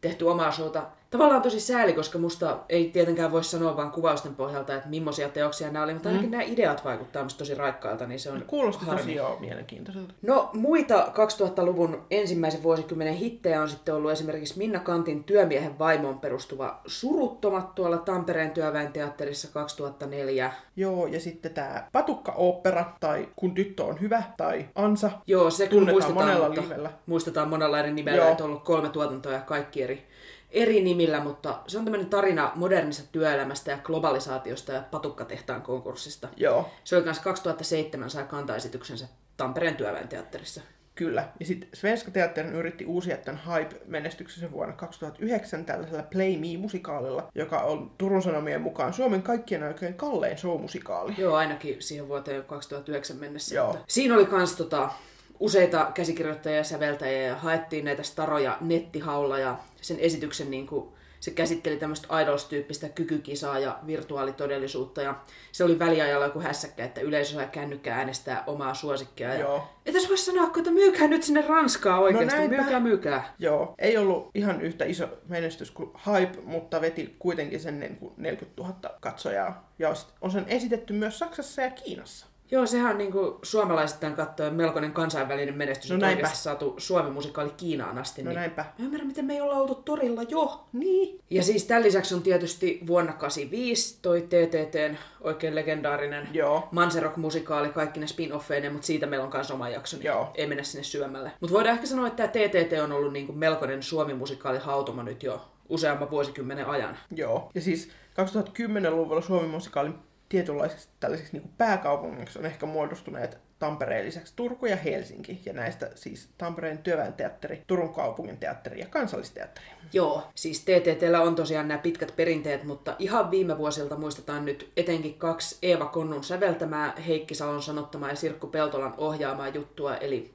[0.00, 0.86] tehty omaa showta.
[1.10, 5.70] Tavallaan tosi sääli, koska musta ei tietenkään voi sanoa vaan kuvausten pohjalta, että millaisia teoksia
[5.70, 6.30] nämä oli, mutta ainakin mm.
[6.30, 9.00] nämä ideat vaikuttaa musta tosi raikkailta, niin se on Kuulosti harmi.
[9.00, 10.14] tosi joo mielenkiintoiselta.
[10.22, 16.80] No muita 2000-luvun ensimmäisen vuosikymmenen hittejä on sitten ollut esimerkiksi Minna Kantin työmiehen vaimoon perustuva
[16.86, 20.52] Suruttomat tuolla Tampereen työväen teatterissa 2004.
[20.76, 25.10] Joo, ja sitten tämä Patukka-opera, tai Kun tyttö on hyvä, tai Ansa.
[25.26, 26.90] Joo, se Tunnetaan muistetaan, monella nimellä.
[27.06, 28.30] muistetaan monella eri nimellä, Joo.
[28.30, 30.06] että on ollut kolme tuotantoa ja kaikki eri,
[30.50, 36.28] eri nimillä, mutta se on tämmöinen tarina modernista työelämästä ja globalisaatiosta ja patukkatehtaan konkurssista.
[36.36, 40.60] Joo, Se oli kanssa 2007 sai kantaesityksensä Tampereen työväen teatterissa.
[40.94, 41.28] kyllä.
[41.40, 47.90] Ja sitten Svenska Teatterin yritti uusia tämän Hype-menestyksensä vuonna 2009 tällaisella Play Me-musikaalilla, joka on
[47.98, 51.14] Turun Sanomien mukaan Suomen kaikkien aikojen kallein show-musikaali.
[51.18, 53.54] Joo, ainakin siihen vuoteen 2009 mennessä.
[53.54, 53.66] Joo.
[53.66, 54.90] Mutta Siinä oli kans tota,
[55.38, 61.30] useita käsikirjoittajia ja säveltäjiä ja haettiin näitä staroja nettihaulla ja sen esityksen niin kuin, se
[61.30, 65.14] käsitteli tämmöistä idols-tyyppistä kykykisaa ja virtuaalitodellisuutta ja
[65.52, 69.34] se oli väliajalla joku hässäkkä, että yleisö sai kännykkää äänestää omaa suosikkia.
[69.34, 69.40] Ja...
[69.40, 69.68] Joo.
[69.86, 72.56] Et tässä voisi sanoa, että myykää nyt sinne Ranskaa oikeasti, näinpä.
[72.56, 73.34] myykää, myykää.
[73.38, 78.14] Joo, ei ollut ihan yhtä iso menestys kuin Hype, mutta veti kuitenkin sen niin kuin
[78.16, 79.72] 40 000 katsojaa.
[79.78, 82.26] Ja on sen esitetty myös Saksassa ja Kiinassa.
[82.50, 86.28] Joo, sehän on niinku suomalaisittain katsoen melkoinen kansainvälinen menestys, No näinpä.
[86.28, 88.22] saatu Suomi-musikaali Kiinaan asti.
[88.22, 88.64] No niin näinpä.
[88.78, 90.64] Mä ymmärrän, miten me ei olla oltu torilla jo.
[90.72, 91.20] Niin.
[91.30, 96.68] Ja siis tämän lisäksi on tietysti vuonna 85 toi TTTn oikein legendaarinen Joo.
[96.72, 100.30] Manserok-musikaali, kaikki ne spin-offeineen, mutta siitä meillä on myös oma jakso, niin Joo.
[100.34, 101.32] ei mennä sinne syömälle.
[101.40, 105.40] Mutta voidaan ehkä sanoa, että tämä TTT on ollut niinku melkoinen Suomi-musikaali hautuma nyt jo
[105.68, 106.96] useamman vuosikymmenen ajan.
[107.16, 107.50] Joo.
[107.54, 109.94] Ja siis 2010-luvulla Suomen musikaalin
[110.30, 115.40] tietynlaiseksi tällaiseksi niin pääkaupungiksi on ehkä muodostuneet Tampereen lisäksi Turku ja Helsinki.
[115.46, 119.66] Ja näistä siis Tampereen työväen teatteri, Turun kaupungin teatteri ja kansallisteatteri.
[119.92, 125.14] Joo, siis TTTllä on tosiaan nämä pitkät perinteet, mutta ihan viime vuosilta muistetaan nyt etenkin
[125.14, 130.34] kaksi Eeva Konnun säveltämää, Heikki Salon sanottamaa ja Sirkku Peltolan ohjaamaa juttua, eli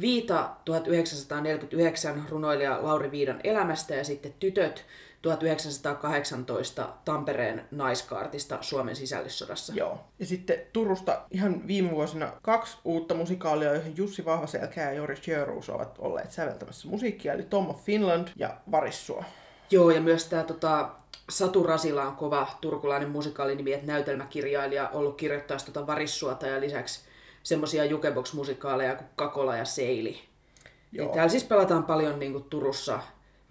[0.00, 4.84] Viita 1949 runoilija Lauri Viidan elämästä ja sitten Tytöt
[5.22, 9.72] 1918 Tampereen naiskaartista Suomen sisällissodassa.
[9.76, 9.98] Joo.
[10.18, 15.70] Ja sitten Turusta ihan viime vuosina kaksi uutta musikaalia, joihin Jussi Vahvaselkä ja Jori Sjöruus
[15.70, 19.24] ovat olleet säveltämässä musiikkia, eli Tom of Finland ja Varissua.
[19.70, 20.90] Joo, ja myös tämä tota,
[21.30, 27.00] Satu Rasila on kova turkulainen musikaalinimi, että näytelmäkirjailija ollut kirjoittaessa tota Varissuota ja lisäksi
[27.42, 30.20] semmosia jukebox-musikaaleja kuin Kakola ja Seili.
[30.92, 31.14] Ja Joo.
[31.14, 33.00] täällä siis pelataan paljon niin kuin Turussa.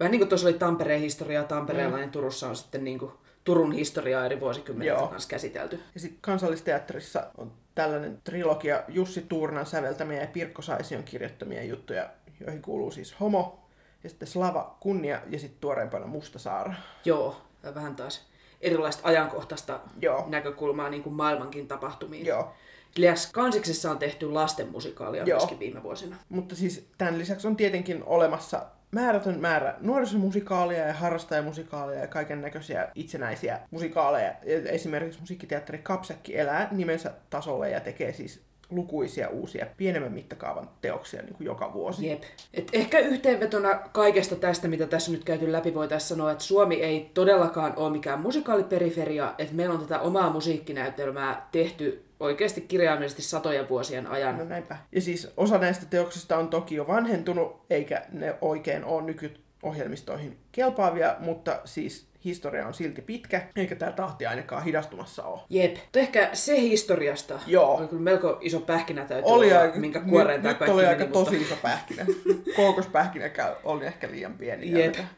[0.00, 2.00] Vähän niin kuin tuossa oli Tampereen historiaa Tampereella, mm.
[2.00, 3.12] niin Turussa on sitten niin kuin
[3.44, 5.80] Turun historiaa eri vuosikymmeniltä kanssa käsitelty.
[5.94, 12.10] Ja sitten kansallisteatterissa on tällainen trilogia Jussi Tuurnan säveltämiä ja Pirkko Saision kirjoittamia juttuja,
[12.40, 13.60] joihin kuuluu siis Homo,
[14.04, 16.74] ja sitten Slava Kunnia ja sitten tuoreempana Mustasaara.
[17.04, 17.36] Joo,
[17.74, 18.28] vähän taas
[18.60, 20.24] erilaista ajankohtaista Joo.
[20.28, 22.26] näkökulmaa niin kuin maailmankin tapahtumiin.
[22.26, 22.52] Joo.
[22.96, 25.38] Lisäksi Kansiksessa on tehty lastenmusikaalia Joo.
[25.38, 26.16] myöskin viime vuosina.
[26.28, 32.88] Mutta siis tämän lisäksi on tietenkin olemassa määrätön määrä nuorisomusikaalia ja harrastajamusikaalia ja kaiken näköisiä
[32.94, 34.34] itsenäisiä musikaaleja.
[34.44, 41.22] Ja Esimerkiksi musiikkiteatteri Kapsäkki elää nimensä tasolla ja tekee siis lukuisia uusia pienemmän mittakaavan teoksia
[41.22, 42.08] niin kuin joka vuosi.
[42.08, 42.22] Jep.
[42.54, 47.10] Et ehkä yhteenvetona kaikesta tästä, mitä tässä nyt käyty läpi, voitaisiin sanoa, että Suomi ei
[47.14, 54.06] todellakaan ole mikään musikaaliperiferia, että meillä on tätä omaa musiikkinäytelmää tehty oikeasti kirjaimellisesti satoja vuosien
[54.06, 54.38] ajan.
[54.38, 54.76] No näinpä.
[54.92, 61.16] Ja siis osa näistä teoksista on toki jo vanhentunut, eikä ne oikein ole nykyohjelmistoihin kelpaavia,
[61.18, 65.40] mutta siis historia on silti pitkä, eikä tämä tahti ainakaan hidastumassa ole.
[65.50, 65.76] Jep.
[65.94, 67.76] Ehkä se historiasta Joo.
[67.76, 70.88] oli kyllä melko iso pähkinä täytyy Oli olla, aika, minkä kuoreen nyt, nyt oli meni,
[70.88, 72.06] aika mutta- tosi iso pähkinä.
[72.56, 74.70] Kookospähkinäkään oli ehkä liian pieni.
[74.72, 74.94] Jep.
[74.94, 75.08] vielä.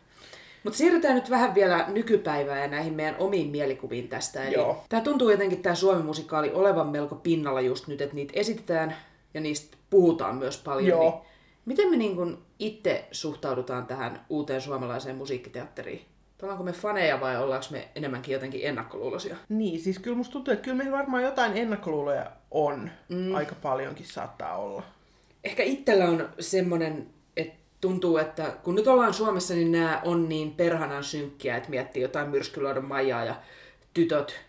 [0.64, 4.44] Mutta siirrytään nyt vähän vielä nykypäivään ja näihin meidän omiin mielikuviin tästä.
[4.44, 4.85] Eli Joo.
[4.88, 8.96] tämä tuntuu jotenkin tämä Suomi-musikaali olevan melko pinnalla just nyt, että niitä esitetään
[9.35, 10.88] ja niistä puhutaan myös paljon.
[10.88, 11.11] Joo.
[11.11, 11.22] Niin
[11.64, 16.05] miten me niin kun itse suhtaudutaan tähän uuteen suomalaiseen musiikkiteatteriin?
[16.42, 19.37] Ollaanko me faneja vai ollaanko me enemmänkin jotenkin ennakkoluuloisia?
[19.48, 22.90] Niin, siis kyllä musta tuntuu, että kyllä meillä varmaan jotain ennakkoluuloja on.
[23.09, 23.35] Mm.
[23.35, 24.83] Aika paljonkin saattaa olla.
[25.44, 27.07] Ehkä itsellä on semmoinen,
[27.83, 32.29] tuntuu, että kun nyt ollaan Suomessa, niin nämä on niin perhanan synkkiä, että miettii jotain
[32.29, 33.35] Myrskyluodon Maijaa ja
[33.95, 34.40] tytöt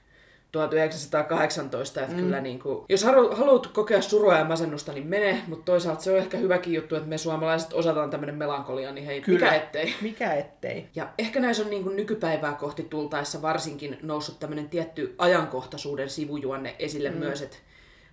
[0.52, 2.20] 1918, että mm.
[2.20, 6.12] kyllä niin kuin, jos halu, haluat kokea surua ja masennusta, niin mene, mutta toisaalta se
[6.12, 9.40] on ehkä hyväkin juttu, että me suomalaiset osataan tämmöinen melankolia, niin hei, Kyllä.
[9.40, 9.94] mikä ettei.
[10.02, 10.88] Mikä ettei.
[10.96, 16.76] Ja ehkä näissä on niin kuin nykypäivää kohti tultaessa varsinkin noussut tämmöinen tietty ajankohtaisuuden sivujuonne
[16.80, 17.18] esille mm.
[17.18, 17.58] myös, että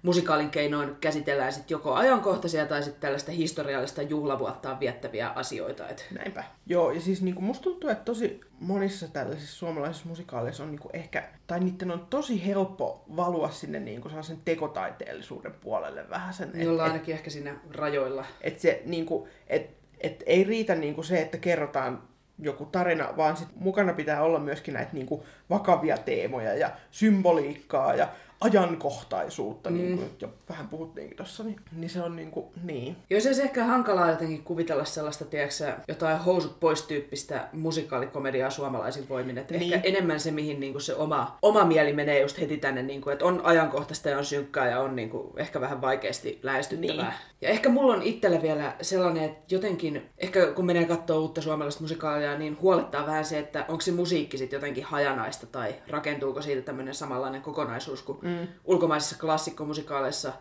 [0.02, 5.88] musikaalin keinoin käsitellään sitten joko ajankohtaisia tai sitten tällaista historiallista juhlavuottaan viettäviä asioita.
[5.88, 6.44] Et Näinpä.
[6.66, 11.28] Joo, ja siis niinku musta tuntuu, että tosi monissa tällaisissa suomalaisissa musikaaleissa on niinku ehkä,
[11.46, 16.50] tai niiden on tosi helppo valua sinne niinku sellaisen tekotaiteellisuuden puolelle vähän sen.
[16.54, 18.24] niin ollaan ainakin ehkä siinä rajoilla.
[18.40, 22.02] että se niinku, et, et ei riitä niinku se, että kerrotaan
[22.38, 28.08] joku tarina, vaan sit mukana pitää olla myöskin näitä niinku vakavia teemoja ja symboliikkaa ja
[28.40, 29.76] ajankohtaisuutta, mm.
[29.76, 32.96] niin kuin jo vähän puhuttiinkin tuossa, niin, niin se on niinku, niin.
[33.10, 39.38] Jos olisi ehkä hankalaa jotenkin kuvitella sellaista, tiedätkö, jotain housut pois tyyppistä musikaalikomediaa suomalaisin voimin.
[39.38, 39.74] Että Niin.
[39.74, 43.24] ehkä enemmän se, mihin niinku se oma, oma mieli menee just heti tänne, niinku, että
[43.24, 47.04] on ajankohtaista ja on synkkää ja on niinku ehkä vähän vaikeasti lähestyttävää.
[47.04, 47.40] Niin.
[47.40, 51.82] Ja ehkä mulla on itsellä vielä sellainen, että jotenkin, ehkä kun menee katsoa uutta suomalaista
[51.82, 56.62] musikaalia, niin huolettaa vähän se, että onko se musiikki sitten jotenkin hajanaista tai rakentuuko siitä
[56.62, 58.29] tämmöinen samanlainen kokonaisuus kuin mm.
[58.64, 60.32] Ulkomaisissa klassikkomusikaaleissa.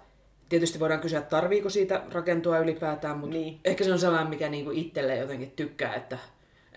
[0.49, 3.59] Tietysti voidaan kysyä, tarviiko siitä rakentua ylipäätään, mutta Niin.
[3.65, 6.17] ehkä se on sellainen, mikä niinku itselle jotenkin tykkää, että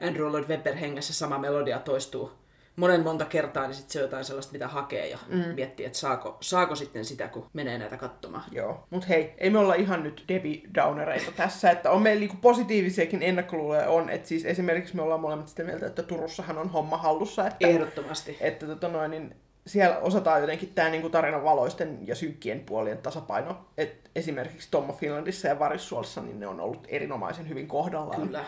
[0.01, 2.31] Andrew Lloyd Webber hengessä sama melodia toistuu
[2.77, 5.45] monen monta kertaa, niin sitten se on jotain sellaista, mitä hakee ja mm.
[5.55, 8.45] miettii, että saako, saako sitten sitä, kun menee näitä katsomaan.
[8.53, 12.37] Joo, mutta hei, ei me olla ihan nyt Debbie Downereita tässä, että on meillä niinku
[12.41, 16.97] positiivisiakin ennakkoluuloja on, että siis esimerkiksi me ollaan molemmat sitä mieltä, että Turussahan on homma
[16.97, 18.37] hallussa, että, Ehdottomasti.
[18.41, 23.57] että tota noin, niin siellä osataan jotenkin tämä niinku tarinan valoisten ja synkkien puolien tasapaino,
[23.77, 28.23] että esimerkiksi Tommo Finlandissa ja Varissuolassa, niin ne on ollut erinomaisen hyvin kohdallaan.
[28.23, 28.45] Kyllä.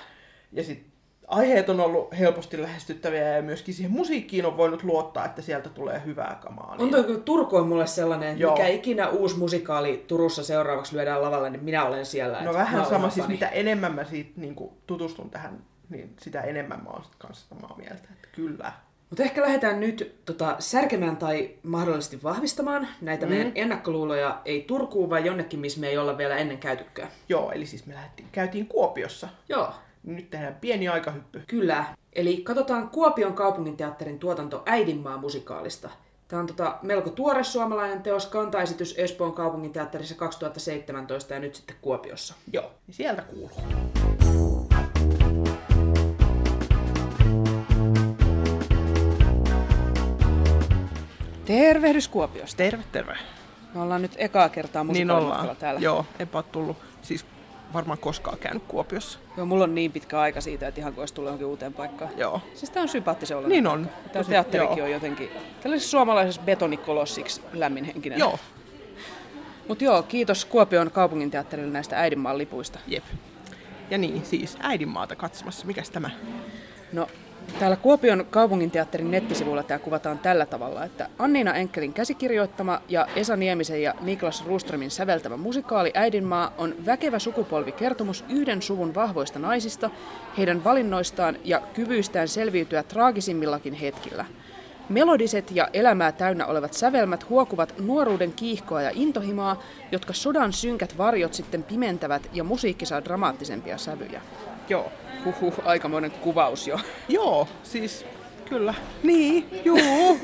[0.53, 0.93] Ja sitten
[1.29, 6.03] aiheet on ollut helposti lähestyttäviä ja myöskin siihen musiikkiin on voinut luottaa, että sieltä tulee
[6.05, 6.77] hyvää kamaa.
[6.79, 8.53] On toi kyllä Turku on mulle sellainen, että Joo.
[8.53, 12.43] mikä ikinä uusi musikaali Turussa seuraavaksi lyödään lavalle, niin minä olen siellä.
[12.43, 16.91] No vähän sama, siis mitä enemmän mä siitä niin tutustun tähän, niin sitä enemmän mä
[16.91, 18.73] oon kanssa samaa mieltä, että kyllä.
[19.11, 23.33] Mutta ehkä lähdetään nyt tota, särkemään tai mahdollisesti vahvistamaan näitä mm.
[23.33, 27.09] meidän ennakkoluuloja ei Turkuun, vaan jonnekin, missä me ei olla vielä ennen käytykään.
[27.29, 29.29] Joo, eli siis me lähdettiin, käytiin Kuopiossa.
[29.49, 31.43] Joo, Nyt tehdään pieni aikahyppy.
[31.47, 31.85] kyllä.
[32.13, 35.91] Eli katsotaan Kuopion kaupunginteatterin tuotanto Äidinmaa musikaalista.
[36.29, 42.35] Tämä on tota, melko tuore suomalainen teos, kantaesitys Espoon kaupunginteatterissa 2017 ja nyt sitten Kuopiossa.
[42.53, 43.51] Joo, niin sieltä kuuluu.
[51.45, 52.57] Tervehdys Kuopiosta.
[52.57, 53.17] Terve, terve.
[53.75, 55.57] Me ollaan nyt ekaa kertaa Niin ollaan.
[55.57, 55.81] täällä.
[55.81, 57.27] Joo, enpä ole tullut siis
[57.73, 59.19] varmaan koskaan käynyt Kuopiossa.
[59.37, 62.11] Joo, mulla on niin pitkä aika siitä, että ihan kuin olisi tullut johonkin uuteen paikkaan.
[62.17, 62.41] Joo.
[62.55, 63.85] Siis tää on sympaattisen oloinen Niin on.
[63.85, 64.09] paikka.
[64.09, 64.87] Tämä Tosi- teatterikin joo.
[64.87, 65.31] on jotenkin
[65.63, 68.19] tällaisessa suomalaisessa betonikolossiksi lämminhenkinen.
[68.19, 68.39] Joo,
[69.69, 72.79] Mutta joo, kiitos Kuopion kaupunginteatterille näistä äidinmaan lipuista.
[72.87, 73.05] jep.
[73.91, 75.67] Ja niin, siis äidinmaata katsomassa.
[75.67, 76.11] Mikäs tämä?
[76.93, 77.07] No,
[77.59, 83.83] täällä Kuopion kaupunginteatterin nettisivuilla tämä kuvataan tällä tavalla, että Anniina Enkelin käsikirjoittama ja Esa Niemisen
[83.83, 89.91] ja Niklas Ruströmin säveltämä musikaali Äidinmaa on väkevä sukupolvikertomus yhden suvun vahvoista naisista,
[90.39, 94.25] heidän valinnoistaan ja kyvyistään selviytyä traagisimmillakin hetkillä.
[94.89, 101.35] Melodiset ja elämää täynnä olevat sävelmät huokuvat nuoruuden kiihkoa ja intohimoa, jotka sodan synkät varjot
[101.35, 104.21] sitten pimentävät ja musiikki saa dramaattisempia sävyjä.
[104.69, 104.93] Joo.
[105.25, 106.81] Huhhuh, aikamoinen kuvaus jo.
[107.09, 108.07] Joo, siis
[108.49, 108.75] kyllä.
[109.03, 110.19] Niin, juu.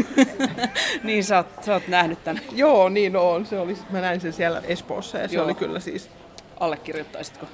[1.04, 2.40] niin sä oot, sä oot nähnyt tän.
[2.52, 3.46] Joo, niin on.
[3.46, 5.44] Se oli, mä näin sen siellä Espoossa ja se Joo.
[5.44, 6.10] oli kyllä siis...
[6.60, 7.46] Allekirjoittaisitko?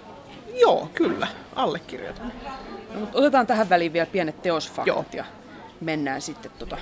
[0.61, 1.27] Joo, kyllä.
[1.57, 2.33] Allekirjoitan.
[2.95, 5.05] No, mutta otetaan tähän väliin vielä pienet teosfaktat Joo.
[5.13, 5.25] ja
[5.81, 6.79] mennään sitten tota...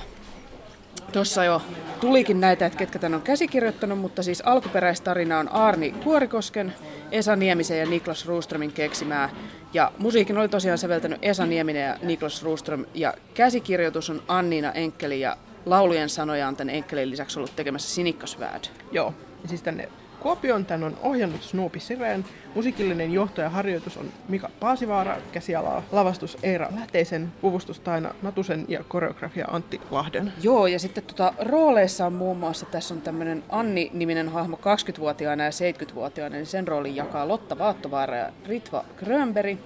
[1.13, 1.63] Tuossa jo
[2.01, 6.75] tulikin näitä, että ketkä tämän on käsikirjoittanut, mutta siis alkuperäistarina on Arni Kuorikosken,
[7.13, 9.31] Esa Niemisen ja Niklas Ruströmin keksimää.
[9.75, 15.21] Ja musiikin oli tosiaan säveltänyt Esa Nieminen ja Niklas Ruström, ja käsikirjoitus on Anniina Enkkeli,
[15.21, 15.37] ja
[15.67, 18.65] laulujen sanoja on tämän Enkkelin lisäksi ollut tekemässä Sinikka Svärd.
[18.93, 19.15] Joo.
[19.43, 19.89] Ja siis tänne
[20.25, 22.25] Kuopioon tän on ohjannut Snoopi Sireen.
[22.55, 28.85] Musiikillinen johto ja harjoitus on Mika Paasivaara, käsialaa, lavastus Eera Lähteisen, puvustus Taina Natusen ja
[28.89, 30.33] koreografia Antti Lahden.
[30.43, 35.51] Joo, ja sitten tota, rooleissa on muun muassa, tässä on tämmöinen Anni-niminen hahmo 20-vuotiaana ja
[35.51, 39.59] 70-vuotiaana, niin sen roolin jakaa Lotta Vaattovaara ja Ritva Grönberg.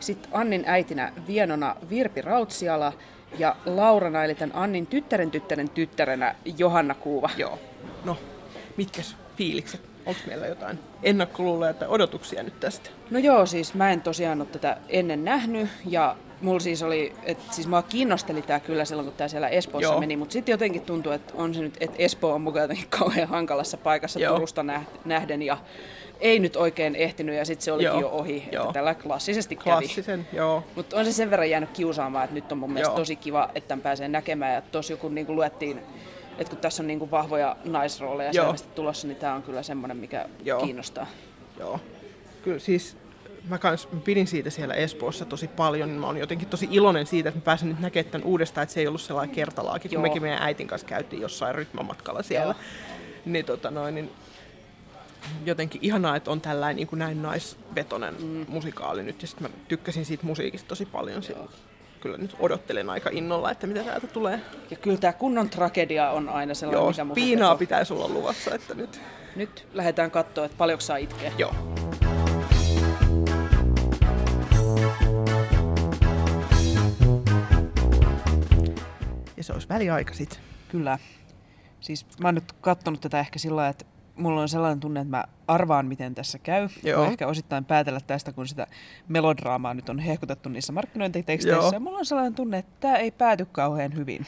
[0.00, 2.92] Sitten Annin äitinä vienona Virpi Rautsiala
[3.38, 7.30] ja Laurana, eli tämän Annin tyttären tyttären tyttärenä Johanna Kuuva.
[7.36, 7.58] Joo.
[8.04, 8.16] No,
[8.76, 9.95] mitkäs fiilikset?
[10.06, 12.90] Onko meillä jotain ennakkoluuloja tai odotuksia nyt tästä?
[13.10, 17.54] No joo, siis mä en tosiaan ole tätä ennen nähnyt ja mulla siis oli, että
[17.54, 20.00] siis mua kiinnosteli tää kyllä silloin, kun tää siellä Espoossa Joo.
[20.00, 23.28] meni, mutta sitten jotenkin tuntuu, että on se nyt, että Espoo on mukaan jotenkin kauhean
[23.28, 24.34] hankalassa paikassa Joo.
[24.34, 25.58] Turusta näh- nähden ja
[26.20, 28.00] ei nyt oikein ehtinyt ja sitten se olikin Joo.
[28.00, 28.62] jo ohi, Joo.
[28.64, 29.70] että tällä klassisesti kävi.
[29.70, 30.64] Klassisen, joo.
[30.76, 32.98] Mutta on se sen verran jäänyt kiusaamaan, että nyt on mun mielestä Joo.
[32.98, 34.54] tosi kiva, että tämän pääsee näkemään.
[34.54, 35.80] Ja tuossa joku niin kuin luettiin,
[36.38, 38.44] että kun tässä on niin kuin vahvoja naisrooleja Joo.
[38.44, 40.60] selvästi tulossa, niin tämä on kyllä semmoinen, mikä Joo.
[40.60, 41.06] kiinnostaa.
[41.58, 41.80] Joo.
[42.42, 42.96] Kyllä siis
[43.48, 45.88] mä kans pidin siitä siellä Espoossa tosi paljon.
[45.88, 48.80] Mä oon jotenkin tosi iloinen siitä, että mä pääsen nyt näkemään tämän uudestaan, että se
[48.80, 52.54] ei ollut sellainen kertalaakin, kun mekin meidän äitin kanssa käytiin jossain rytmämatkalla siellä.
[52.54, 52.92] Joo.
[53.26, 54.10] Niin, tota noin, niin
[55.46, 58.46] jotenkin ihanaa, että on tällainen niin kuin näin naisvetonen mm.
[58.48, 59.22] musikaali nyt.
[59.22, 61.22] Ja sit mä tykkäsin siitä musiikista tosi paljon.
[61.28, 61.48] Joo.
[62.06, 64.40] Kyllä nyt odottelen aika innolla, että mitä täältä tulee.
[64.70, 67.58] Ja kyllä tämä kunnon tragedia on aina sellainen, Joo, mikä mun piinaa vetoo.
[67.58, 69.00] pitäisi olla luvassa, että nyt.
[69.36, 71.32] Nyt lähdetään katsoa, että paljonko saa itkeä.
[71.38, 71.54] Joo.
[79.36, 80.40] Ja se olisi väliaika sit.
[80.68, 80.98] Kyllä.
[81.80, 83.84] Siis mä oon nyt kattonut tätä ehkä sillä lailla, että
[84.16, 86.68] mulla on sellainen tunne, että mä arvaan, miten tässä käy.
[86.82, 87.00] Joo.
[87.00, 88.66] Voi ehkä osittain päätellä tästä, kun sitä
[89.08, 91.62] melodraamaa nyt on hehkutettu niissä markkinointiteksteissä.
[91.62, 91.72] Joo.
[91.72, 94.26] Ja mulla on sellainen tunne, että tämä ei pääty kauhean hyvin.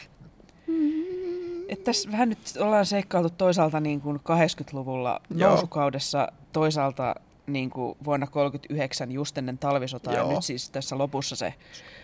[1.68, 5.50] Että tässä vähän nyt ollaan seikkailtu toisaalta niin kuin 80-luvulla Joo.
[5.50, 7.14] nousukaudessa, toisaalta
[7.48, 10.14] niin kuin vuonna 1939 just ennen talvisotaa.
[10.14, 11.54] Ja nyt siis tässä lopussa se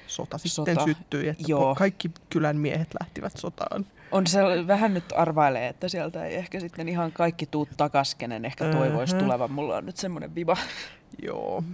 [0.07, 0.85] Sota sitten Sota.
[0.85, 1.75] syttyi, että Joo.
[1.75, 3.87] kaikki kylän miehet lähtivät sotaan.
[4.13, 8.45] on se vähän nyt arvailee, että sieltä ei ehkä sitten ihan kaikki tuu takas, kenen
[8.45, 9.25] ehkä toivoisi Mhm.
[9.25, 9.51] tulevan.
[9.53, 10.57] Mulla on nyt semmoinen viba.
[11.23, 11.65] Joo.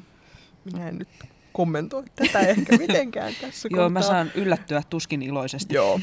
[0.64, 1.08] Minä en nyt
[1.52, 4.14] kommentoi tätä ehkä mitenkään tässä Joo, mä kohtaa.
[4.16, 5.74] saan yllättyä tuskin iloisesti.
[5.74, 6.00] Joo.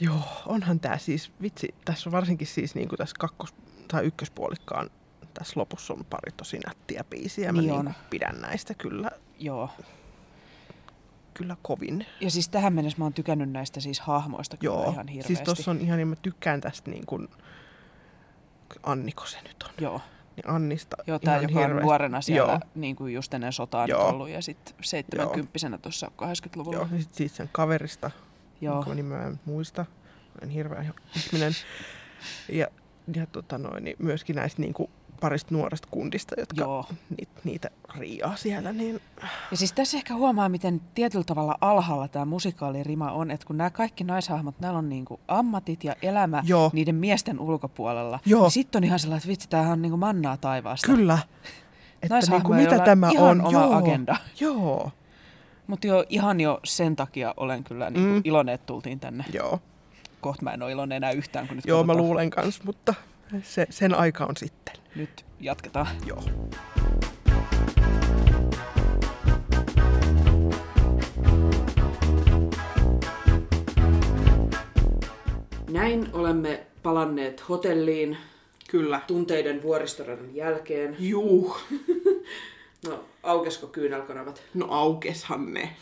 [0.00, 3.54] Joo, onhan tää siis, vitsi, tässä on varsinkin siis niin kuin tässä kakkos-
[3.88, 4.90] tai ykköspuolikkaan
[5.34, 7.52] tässä lopussa on pari tosi nättiä biisiä.
[7.52, 7.94] Mä Niin niin on.
[8.10, 9.70] pidän näistä kyllä, Joo.
[11.34, 12.06] kyllä kovin.
[12.20, 15.34] Ja siis tähän mennessä mä oon tykännyt näistä siis hahmoista kyllä Joo, ihan hirveästi.
[15.34, 17.28] siis tossa on ihan, niin mä tykkään tästä niin kuin,
[18.82, 20.00] Anniko se nyt on, Joo,
[20.36, 21.84] niin Annista Joo ihan joka on hirveästi.
[21.84, 24.02] nuorena siellä Joo, niin kuin just ennen sotaa Joo.
[24.04, 26.76] nyt ollut ja sitten 70 tuossa 80-luvulla.
[26.78, 28.10] joo, ja sit siitä sen kaverista,
[28.60, 28.74] Joo.
[28.74, 29.86] jonka nimeä en muista,
[30.40, 31.52] olen hirveä ihminen.
[32.52, 32.66] Ja,
[33.14, 34.90] ja tota noin, niin myöskin näistä niin kuin
[35.20, 36.84] parista nuoresta kundista, jotka Joo.
[37.18, 38.72] niitä, niitä riiaa siellä.
[38.72, 39.00] Niin...
[39.50, 43.70] Ja siis tässä ehkä huomaa, miten tietyllä tavalla alhaalla tämä musikaalirima on, että kun nämä
[43.70, 46.70] kaikki naishahmot, näillä on niinku ammatit ja elämä Joo.
[46.72, 48.20] niiden miesten ulkopuolella.
[48.26, 48.42] Joo.
[48.42, 50.86] Niin sitten on ihan sellainen, että vitsi, tämähän on niinku mannaa taivaasta.
[50.86, 51.18] Kyllä.
[52.02, 53.40] Että niinku, mitä tämä ihan on?
[53.40, 53.74] oma Joo.
[53.74, 54.16] agenda.
[54.40, 54.90] Joo.
[55.66, 58.20] Mutta jo ihan jo sen takia olen kyllä niinku Mm.
[58.24, 59.24] iloinen, että tultiin tänne.
[59.32, 59.60] Joo.
[60.20, 62.06] Kohta mä en ole iloinen enää yhtään, kun nyt Joo, mä katsotaan.
[62.08, 62.94] luulen kans, mutta
[63.42, 64.74] se, sen aika on sitten.
[64.96, 65.86] Nyt jatketaan.
[66.06, 66.22] Joo.
[75.70, 78.16] Näin olemme palanneet hotelliin
[78.70, 79.00] Kyllä.
[79.06, 80.96] tunteiden vuoristoradan jälkeen.
[80.98, 81.56] Juu.
[82.88, 84.42] No, aukesko kyynelkanavat?
[84.54, 85.76] No aukeshan ne.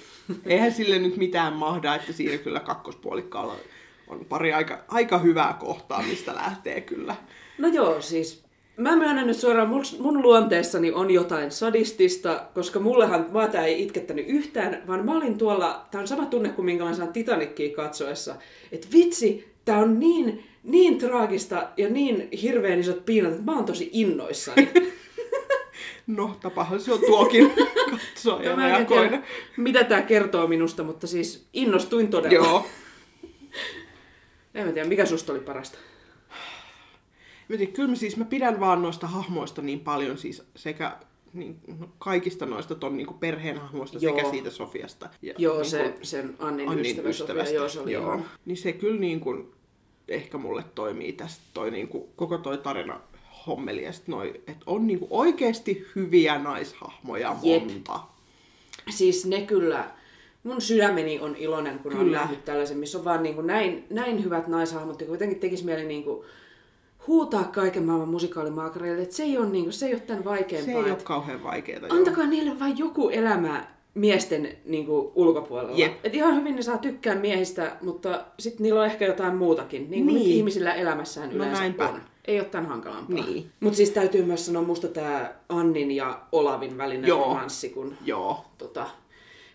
[0.46, 3.56] Eihän sille nyt mitään mahda, että siinä kyllä kakkospuolikkaalla
[4.12, 7.14] on pari aika, aika hyvää kohtaa, mistä lähtee kyllä.
[7.58, 8.44] No joo, siis
[8.76, 13.82] mä myönnän nyt suoraan, mun, mun luonteessani on jotain sadistista, koska mullehan mä tää ei
[13.82, 17.76] itkettänyt yhtään, vaan mä olin tuolla, tää on sama tunne kuin minkä mä saan Titanickia
[17.76, 18.34] katsoessa,
[18.72, 23.64] että vitsi, tää on niin, niin traagista ja niin hirveän isot piinat, että mä oon
[23.64, 24.68] tosi innoissani.
[26.06, 27.52] No, tapahan se on tuokin
[27.90, 29.22] katsoa Ja ja tiedä,
[29.56, 32.34] mitä tää kertoo minusta, mutta siis innostuin todella.
[32.34, 32.66] Joo.
[34.54, 35.78] En mä tiedä, mikä susta oli parasta?
[37.48, 40.96] Mä tiedän, kyllä mä siis mä pidän vaan noista hahmoista niin paljon, siis sekä
[41.32, 44.16] niin, no, kaikista noista ton niin perheen hahmoista Joo.
[44.16, 45.10] sekä siitä Sofiasta.
[45.22, 47.44] Ja, Joo, niin se, sen Annin, Annin ystävä ystävästä.
[47.44, 48.02] Sofia, joo, se oli joo.
[48.02, 48.24] ihana.
[48.44, 49.52] Niin se kyllä niin kuin,
[50.08, 53.00] ehkä mulle toimii tästä toi niin kuin, koko toi tarina
[53.46, 57.66] hommeli ja sit noi, että on niin kuin oikeasti hyviä naishahmoja Jep.
[57.66, 58.00] monta.
[58.90, 59.90] Siis ne kyllä,
[60.44, 62.18] mun sydämeni on iloinen, kun on Kyllä.
[62.18, 65.84] nähnyt tällaisen, missä on vaan niin kuin näin, näin hyvät naishahmot, ja kuitenkin tekisi mieli
[65.84, 66.22] niin kuin
[67.06, 70.28] huutaa kaiken maailman musikaalimaakareille, että se ei ole, niin kuin, se ei ole tämän Se
[70.28, 70.84] vaikeampaa.
[70.84, 71.80] ei ole kauhean vaikeaa.
[71.88, 75.76] Antakaa niille vain joku elämä miesten niin kuin, ulkopuolella.
[75.78, 75.92] Jep.
[76.04, 80.04] Et ihan hyvin ne saa tykkää miehistä, mutta sitten niillä on ehkä jotain muutakin, niin
[80.04, 80.30] kuin Niin.
[80.36, 81.88] ihmisillä elämässään No yleensä näinpä.
[81.88, 82.00] on.
[82.24, 83.24] Ei ole tämän hankalampaa.
[83.26, 83.50] Niin.
[83.60, 87.24] Mutta siis täytyy myös sanoa musta tämä Annin ja Olavin välinen Joo.
[87.24, 88.44] romanssi, kun Joo.
[88.58, 88.86] tota,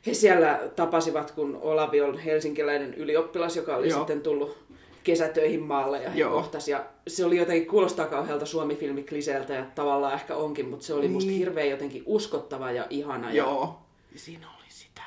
[0.07, 3.97] he siellä tapasivat, kun Olavi on helsinkiläinen ylioppilas, joka oli Joo.
[3.99, 4.57] sitten tullut
[5.03, 6.31] kesätöihin maalle ja he Joo.
[6.31, 6.67] kohtas.
[6.67, 11.29] Ja se oli jotenkin, kuulostaa kauhealta suomi-filmikliseeltä ja tavallaan ehkä onkin, mutta se oli musta
[11.29, 11.39] Niin.
[11.39, 13.29] hirveän jotenkin uskottava ja ihana.
[13.29, 13.35] Ja...
[13.35, 13.79] Joo.
[14.13, 15.01] Ja siinä oli sitä,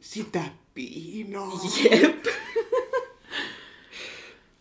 [0.00, 0.42] sitä
[0.74, 1.52] piinaa.
[1.90, 2.24] Jep.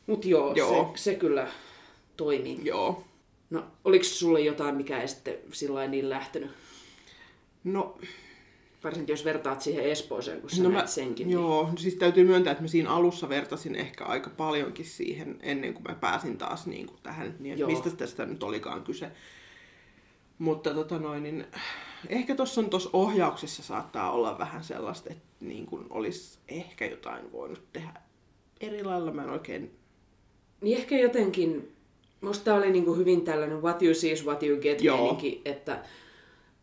[0.07, 0.91] Mut joo, Joo.
[0.95, 1.47] Se, se kyllä
[2.17, 2.59] toimii.
[2.63, 3.03] Joo.
[3.49, 6.51] No, oliko sulle jotain, mikä ei sitten sillä niin lähtenyt?
[7.63, 7.97] No,
[8.83, 11.27] Varsinkin jos vertaat siihen Espooseen, kun sä no mä, senkin.
[11.27, 15.39] niin- joo, no siis täytyy myöntää, että mä siinä alussa vertasin ehkä aika paljonkin siihen,
[15.41, 19.11] ennen kuin mä pääsin taas niin kuin tähän, niin mistä tästä nyt olikaan kyse.
[20.37, 21.45] Mutta tota noin, niin
[22.09, 27.31] ehkä tuossa on tuossa ohjauksessa saattaa olla vähän sellaista, että niin kuin olisi ehkä jotain
[27.31, 28.01] voinut tehdä
[28.59, 29.11] eri lailla.
[29.11, 29.75] Mä en oikein...
[30.61, 31.75] Niin ehkä jotenkin,
[32.21, 34.97] musta oli niinku hyvin tällainen what you see is what you get Joo.
[34.97, 35.83] meininki, että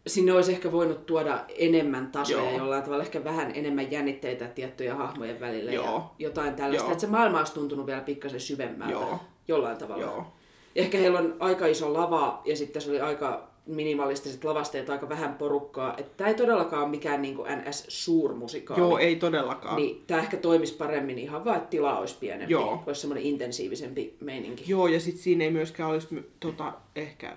[0.06, 2.58] sinne olisi ehkä voinut tuoda enemmän tasoja, Joo.
[2.58, 6.14] jollain tavalla ehkä vähän enemmän jännitteitä tiettyjen hahmojen välillä ja Joo.
[6.18, 6.92] jotain tällaista, Joo.
[6.92, 9.18] että se maailma olisi tuntunut vielä pikkasen syvemmältä Joo.
[9.48, 10.02] jollain tavalla.
[10.02, 10.26] Joo.
[10.74, 15.08] Ja ehkä heillä on aika iso lava ja sitten se oli aika minimalistiset lavasteet, aika
[15.08, 15.94] vähän porukkaa.
[15.96, 18.80] Että tämä ei todellakaan ole mikään niin kuin NS-suurmusikaali.
[18.80, 19.76] Joo, ei todellakaan.
[19.76, 22.52] Niin tämä ehkä toimisi paremmin ihan vaan, että tila olisi pienempi.
[22.52, 22.82] Joo.
[22.86, 24.64] Olisi semmoinen intensiivisempi meininki.
[24.66, 27.36] Joo, ja sitten siinä ei myöskään olisi tota, ehkä,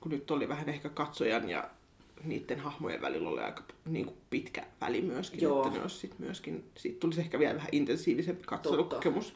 [0.00, 1.70] kun nyt oli vähän ehkä katsojan ja
[2.24, 5.66] niiden hahmojen välillä oli aika niin kuin pitkä väli myöskin, Joo.
[5.66, 9.34] että ne olisi sit myöskin, siitä tulisi ehkä vielä vähän intensiivisempi katselukokemus,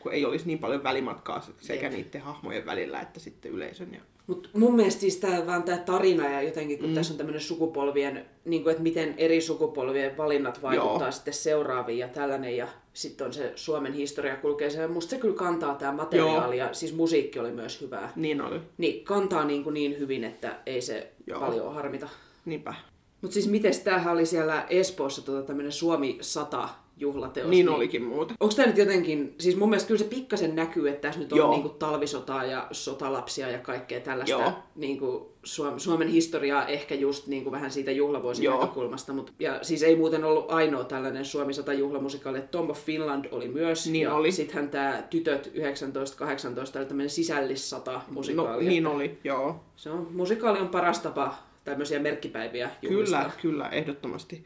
[0.00, 1.92] kun ei olisi niin paljon välimatkaa sekä Jep.
[1.92, 3.94] niiden hahmojen välillä että sitten yleisön.
[3.94, 4.00] Ja...
[4.26, 6.94] Mutta mun mielestä siis tää, vaan tämä tarina ja jotenkin, kun mm.
[6.94, 11.12] tässä on tämmöinen sukupolvien, niin kuin, että miten eri sukupolvien valinnat vaikuttaa Joo.
[11.12, 12.56] sitten seuraaviin ja tällainen.
[12.56, 14.88] Ja sitten on se Suomen historia kulkee siellä.
[14.88, 18.12] Musta se kyllä kantaa tämä materiaali ja siis musiikki oli myös hyvää.
[18.16, 21.40] Niin oli, Niin kantaa niin, kuin niin hyvin, että ei se Joo.
[21.40, 22.08] paljon harmita.
[22.44, 22.74] niinpä.
[23.20, 26.68] Mutta siis miten tämähän oli siellä Espoossa tota, tämmöinen Suomi 100
[27.00, 27.50] juhlateos.
[27.50, 28.34] Niin olikin muuta.
[28.40, 31.38] Onko tämä nyt jotenkin, siis mun mielestä kyllä se pikkasen näkyy, että tässä nyt on
[31.38, 31.50] Joo.
[31.50, 34.52] niinku talvisotaa ja sotalapsia ja kaikkea tällaista Joo.
[34.76, 38.60] niinku Suom- Suomen historiaa ehkä just niinku vähän siitä juhlavuosin Joo.
[38.60, 39.12] näkökulmasta.
[39.12, 43.24] Mut, ja siis ei muuten ollut ainoa tällainen Suomi 100 juhlamusikaali, että Tom of Finland
[43.32, 43.86] oli myös.
[43.90, 44.32] Niin ja oli.
[44.32, 48.64] Sittenhän tämä Tytöt 1918 oli tämmöinen sisällissata No, musikaali.
[48.64, 49.60] niin että oli, joo.
[49.76, 51.34] Se on, musikaali on paras tapa
[51.64, 53.20] tämmöisiä merkkipäiviä juhlistaa.
[53.22, 54.44] Kyllä, kyllä, ehdottomasti.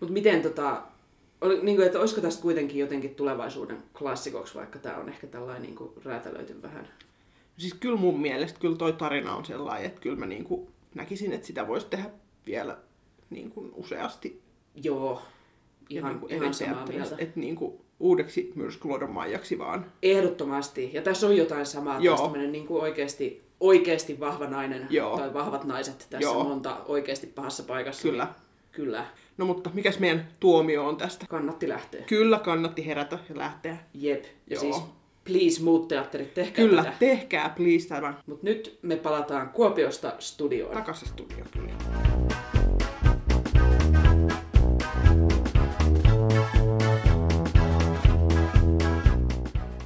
[0.00, 0.82] Mutta miten tota,
[1.44, 5.62] oli, niin kuin, että olisiko tästä kuitenkin jotenkin tulevaisuuden klassikoksi, vaikka tämä on ehkä tällainen
[5.62, 6.88] niin kuin, räätälöity vähän?
[7.58, 11.46] Siis kyllä mun mielestä kyllä toi tarina on sellainen, että kyllä mä niinku näkisin, että
[11.46, 12.10] sitä voisi tehdä
[12.46, 12.78] vielä
[13.30, 14.42] niinku useasti.
[14.74, 15.22] Joo,
[15.90, 17.14] ihan, niinku ihan samaa mieltä.
[17.18, 19.86] Että niinku uudeksi myrskyluodon maijaksi vaan.
[20.02, 20.90] Ehdottomasti.
[20.92, 22.00] Ja tässä on jotain samaa.
[22.00, 22.16] Joo.
[22.16, 25.18] Tämmöinen niin kuin oikeasti, oikeasti vahva nainen Joo.
[25.18, 26.06] tai vahvat naiset.
[26.10, 26.40] Tässä Joo.
[26.40, 28.02] on monta oikeasti pahassa paikassa.
[28.02, 28.28] Kyllä.
[28.72, 29.06] Kyllä.
[29.36, 31.26] No mutta mikäs meidän tuomio on tästä?
[31.28, 32.02] Kannatti lähteä.
[32.02, 33.76] Kyllä kannatti herätä ja lähteä.
[33.94, 34.24] Jep.
[34.24, 34.60] Ja Joo.
[34.60, 34.82] siis
[35.24, 36.96] please muut teatterit, tehkää Kyllä, tätä.
[36.98, 40.74] tehkää please tämä Mutta nyt me palataan Kuopiosta studioon.
[40.74, 41.48] takaisin studioon.
[41.52, 41.72] Kyllä.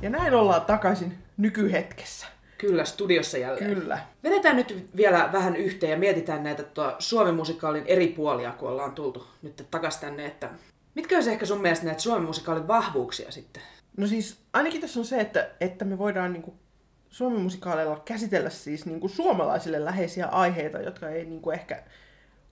[0.03, 2.27] Ja näin ollaan takaisin nykyhetkessä.
[2.59, 3.75] Kyllä, studiossa jälleen.
[3.75, 3.99] Kyllä.
[4.25, 8.93] Vedetään nyt vielä vähän yhteen ja mietitään näitä tuo Suomen musikaalin eri puolia, kun ollaan
[8.93, 10.51] tultu nyt takaisin tänne, että
[10.95, 13.63] mitkä olisi ehkä sun mielestä näitä Suomen musikaalin vahvuuksia sitten?
[13.97, 16.55] No siis ainakin tässä on se, että, että me voidaan niinku
[17.11, 21.83] Suomen musikaaleilla käsitellä siis niinku suomalaisille läheisiä aiheita, jotka ei niinku ehkä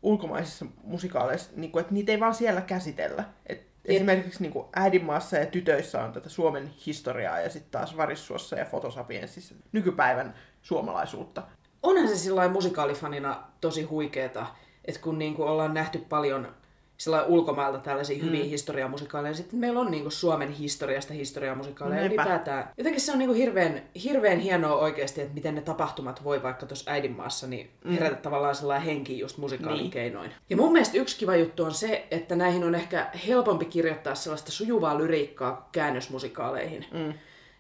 [0.03, 3.25] ulkomaisissa musikaaleissa, niinku, että niitä ei vaan siellä käsitellä.
[3.47, 8.65] Et esimerkiksi niinku Äidinmaassa ja Tytöissä on tätä Suomen historiaa ja sitten taas Varissuossa ja
[8.65, 11.43] Fotosapiensissa nykypäivän suomalaisuutta.
[11.83, 14.47] Onhan se sillä musikaalifanina tosi huikeeta,
[14.85, 16.55] että kun niinku ollaan nähty paljon
[16.99, 18.49] sillä ulkomailta tällaisia hyviä Mm.
[18.51, 22.23] historiamusikaaleja, niin sitten meillä on niinku Suomen historiasta historiamusikaaleja Näinpä.
[22.23, 22.69] ylipäätään.
[22.79, 26.91] Jotenkin se on niinku hirveän, hirveän hienoa oikeasti, että miten ne tapahtumat voi vaikka tuossa
[26.91, 29.83] äidinmaassa niin herätä tavallaan sellainen henki just musikaalin Mm.
[29.83, 29.91] Niin.
[29.91, 30.31] keinoin.
[30.51, 34.53] Ja mun mielestä yksi kiva juttu on se, että näihin on ehkä helpompi kirjoittaa sellaista
[34.53, 36.87] sujuvaa lyriikkaa käännösmusikaaleihin.
[36.93, 37.13] Mm.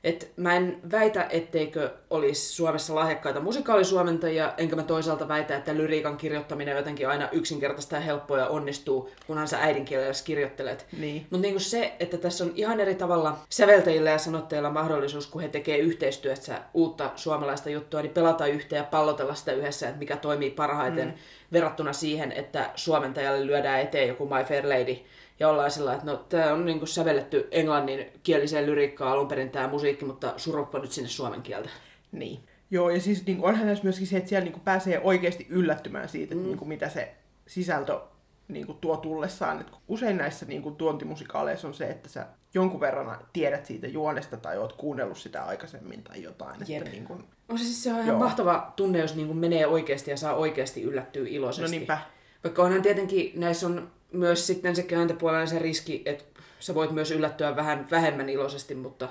[0.07, 6.17] Et mä en väitä, etteikö olisi Suomessa lahjakkaita musikaalisuomentajia, enkä mä toisaalta väitä, että lyriikan
[6.17, 10.87] kirjoittaminen on jotenkin aina yksinkertaista ja helppoa ja onnistuu, kunhan sä äidinkielellä kirjoittelet.
[10.99, 11.27] Niin.
[11.31, 15.49] Mutta niinku se, että tässä on ihan eri tavalla säveltäjillä ja sanottajilla mahdollisuus, kun he
[15.49, 20.51] tekee yhteistyössä uutta suomalaista juttua, niin pelata yhteen ja pallotella sitä yhdessä, että mikä toimii
[20.51, 21.15] parhaiten mm.
[21.53, 24.97] verrattuna siihen, että suomentajalle lyödään eteen joku My Fair Lady
[25.41, 29.68] ja ollaan sillä että no tämä on niinku sävelletty englannin kieliseen lyriikkaan alun perin tämä
[29.68, 31.68] musiikki, mutta suruppa nyt sinne suomen kieltä.
[32.12, 32.41] Niin.
[32.70, 36.34] Joo, ja siis niin onhan näissä myöskin se, että siellä niin pääsee oikeasti yllättymään siitä,
[36.34, 37.14] että niin mitä se
[37.47, 38.01] sisältö
[38.49, 39.61] niin kuin, tuo tullessaan.
[39.61, 44.37] Et usein näissä niin kuin, tuontimusikaaleissa on se, että sä jonkun verran tiedät siitä juonesta
[44.37, 46.61] tai oot kuunnellut sitä aikaisemmin tai jotain.
[46.68, 46.78] Jep.
[46.78, 48.18] Että, niin kuin, On se siis se on ihan Joo.
[48.18, 51.62] mahtava tunne, jos niinku menee oikeasti ja saa oikeasti yllättyä iloisesti.
[51.62, 51.99] no niinpä.
[52.45, 56.25] Vaikka onhan tietenkin näissä on myös sitten se kääntöpuolella se riski, että
[56.61, 59.09] sä voit myös yllättyä vähän vähemmän iloisesti, mutta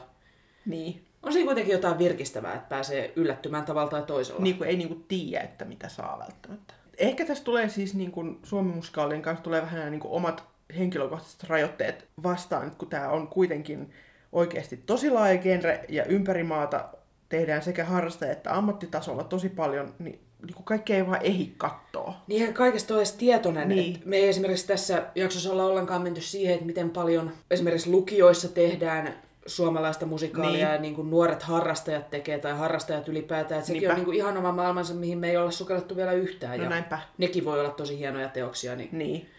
[0.66, 1.02] Niin.
[1.24, 4.42] on siinä kuitenkin jotain virkistävää, että pääsee yllättymään tavalla tai toisella.
[4.42, 6.74] Niin kuin ei niin kuin, tiedä, että mitä saa välttämättä.
[6.98, 10.44] Ehkä tässä tulee siis niin kuin, Suomen musikaalien kanssa tulee vähän niin kuin, omat
[10.78, 13.94] henkilökohtaiset rajoitteet vastaan, kun tämä on kuitenkin
[14.32, 16.90] oikeasti tosi laaja genre ja ympäri maata
[17.30, 22.14] tehdään sekä harrastaja- että ammattitasolla tosi paljon, niin, niin kuin kaikki ei vaan ehdi kattoa.
[22.28, 23.70] Niin eihän kaikesta ole edes tietoinen.
[23.70, 24.02] Niin.
[24.06, 29.14] Me ei esimerkiksi tässä jaksossa olla ollenkaan menty siihen, että miten paljon esimerkiksi lukioissa tehdään
[29.46, 30.74] suomalaista musikaalia Niin.
[30.74, 33.60] ja niin kuin nuoret harrastajat tekee tai harrastajat ylipäätään.
[33.60, 33.94] Että sekin Niinpä.
[33.94, 36.58] on niin kuin ihan oma maailmansa, mihin me ei olla sukellettu vielä yhtään.
[36.58, 37.00] No ja näinpä.
[37.18, 38.76] nekin voi olla tosi hienoja teoksia.
[38.76, 38.90] Niin...
[38.92, 39.30] Niin.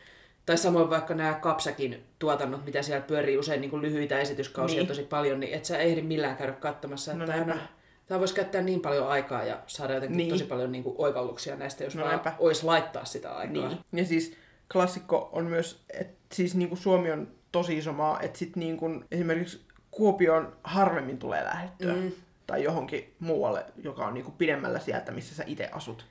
[0.47, 4.87] Tai samoin vaikka nämä Kapsakin tuotannot, mitä siellä pyörii usein niin kuin lyhyitä esityskausia Niin.
[4.89, 7.15] tosi paljon, niin et sä ehdi millään käydä katsomassa.
[7.15, 7.65] No että tämähän näinpä.
[7.65, 7.76] on-
[8.07, 10.31] Tämä voisi käyttää niin paljon aikaa ja saada jotenkin Niin.
[10.31, 12.33] tosi paljon niin kuin oivalluksia näistä, jos No vaan näinpä.
[12.39, 13.69] olisi laittaa sitä aikaa.
[13.69, 13.79] Niin.
[13.93, 14.37] Ja siis
[14.73, 18.77] klassikko on myös, että siis niin kuin Suomi on tosi iso maa, että sit niin
[18.77, 21.95] kuin esimerkiksi Kuopioon harvemmin tulee lähettyä.
[21.95, 22.13] Mm.
[22.47, 26.07] Tai johonkin muualle, joka on niin kuin pidemmällä sieltä, missä sä itse asut.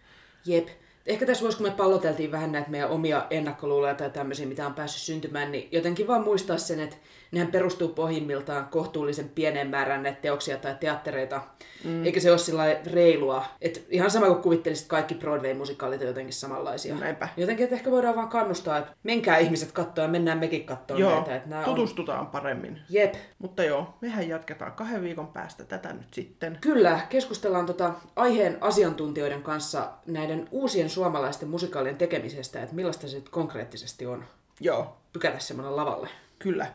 [0.46, 0.68] Jep.
[1.06, 4.74] Ehkä tässä voisi, kun me palloteltiin vähän näitä meidän omia ennakkoluuloja tai tämmöisiä, mitä on
[4.74, 6.96] päässyt syntymään, niin jotenkin vaan muistaa sen, että
[7.32, 11.42] nehän perustuu pohjimmiltaan kohtuullisen pieneen määrään näitä teoksia tai teattereita.
[11.84, 12.06] Mm.
[12.06, 13.46] Eikä se ole sillä reilua.
[13.62, 16.96] Että ihan sama kuin kuvittelisit kaikki Broadway-musikaalit on jotenkin samanlaisia.
[16.96, 17.30] Näinpä.
[17.38, 21.16] Jotenkin, että ehkä voidaan vaan kannustaa, että menkää ihmiset katsoa ja mennään mekin katsoa Joo,
[21.16, 21.36] näitä.
[21.36, 21.66] Että nämä on...
[21.66, 22.80] tutustutaan paremmin.
[22.90, 23.14] Jep.
[23.40, 26.58] Mutta joo, mehän jatketaan kahden viikon päästä tätä nyt sitten.
[26.62, 34.06] Kyllä, keskustellaan tota aiheen asiantuntijoiden kanssa näiden uusien suomalaisten musikaalien tekemisestä, että millaista se konkreettisesti
[34.06, 34.24] on
[34.60, 36.10] Joo, pykätä semmoinen lavalle.
[36.40, 36.68] kyllä.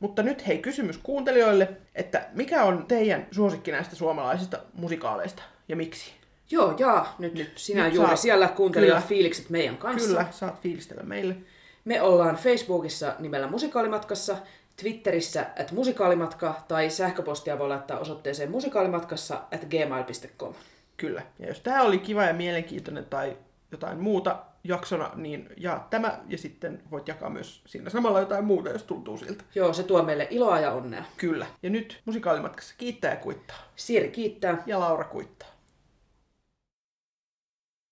[0.00, 6.12] Mutta nyt hei kysymys kuuntelijoille, että mikä on teidän suosikki näistä suomalaisista musikaaleista ja miksi?
[6.50, 9.08] Joo, jaa, nyt, nyt sinä nyt nyt juuri saat- siellä kuuntelijat kyllä.
[9.08, 10.08] fiilikset meidän kanssa.
[10.08, 11.36] Kyllä, saat fiilistellä meille.
[11.84, 14.36] Me ollaan Facebookissa nimellä Musikaalimatkassa,
[14.76, 20.54] Twitterissä at musikaalimatka tai sähköpostia voi laittaa osoitteeseen musikaalimatkassa at gmail.com.
[20.98, 21.22] Kyllä.
[21.38, 23.36] Ja jos tämä oli kiva ja mielenkiintoinen tai
[23.72, 28.70] jotain muuta, jaksona, niin jaa tämä ja sitten voit jakaa myös siinä samalla jotain muuta,
[28.70, 29.44] jos tuntuu siltä.
[29.54, 31.04] Joo, se tuo meille iloa ja onnea.
[31.16, 31.46] Kyllä.
[31.62, 33.56] Ja nyt musikaalimatkassa kiittää ja kuittaa.
[33.76, 34.62] Siiri kiittää.
[34.66, 35.48] Ja Laura kuittaa.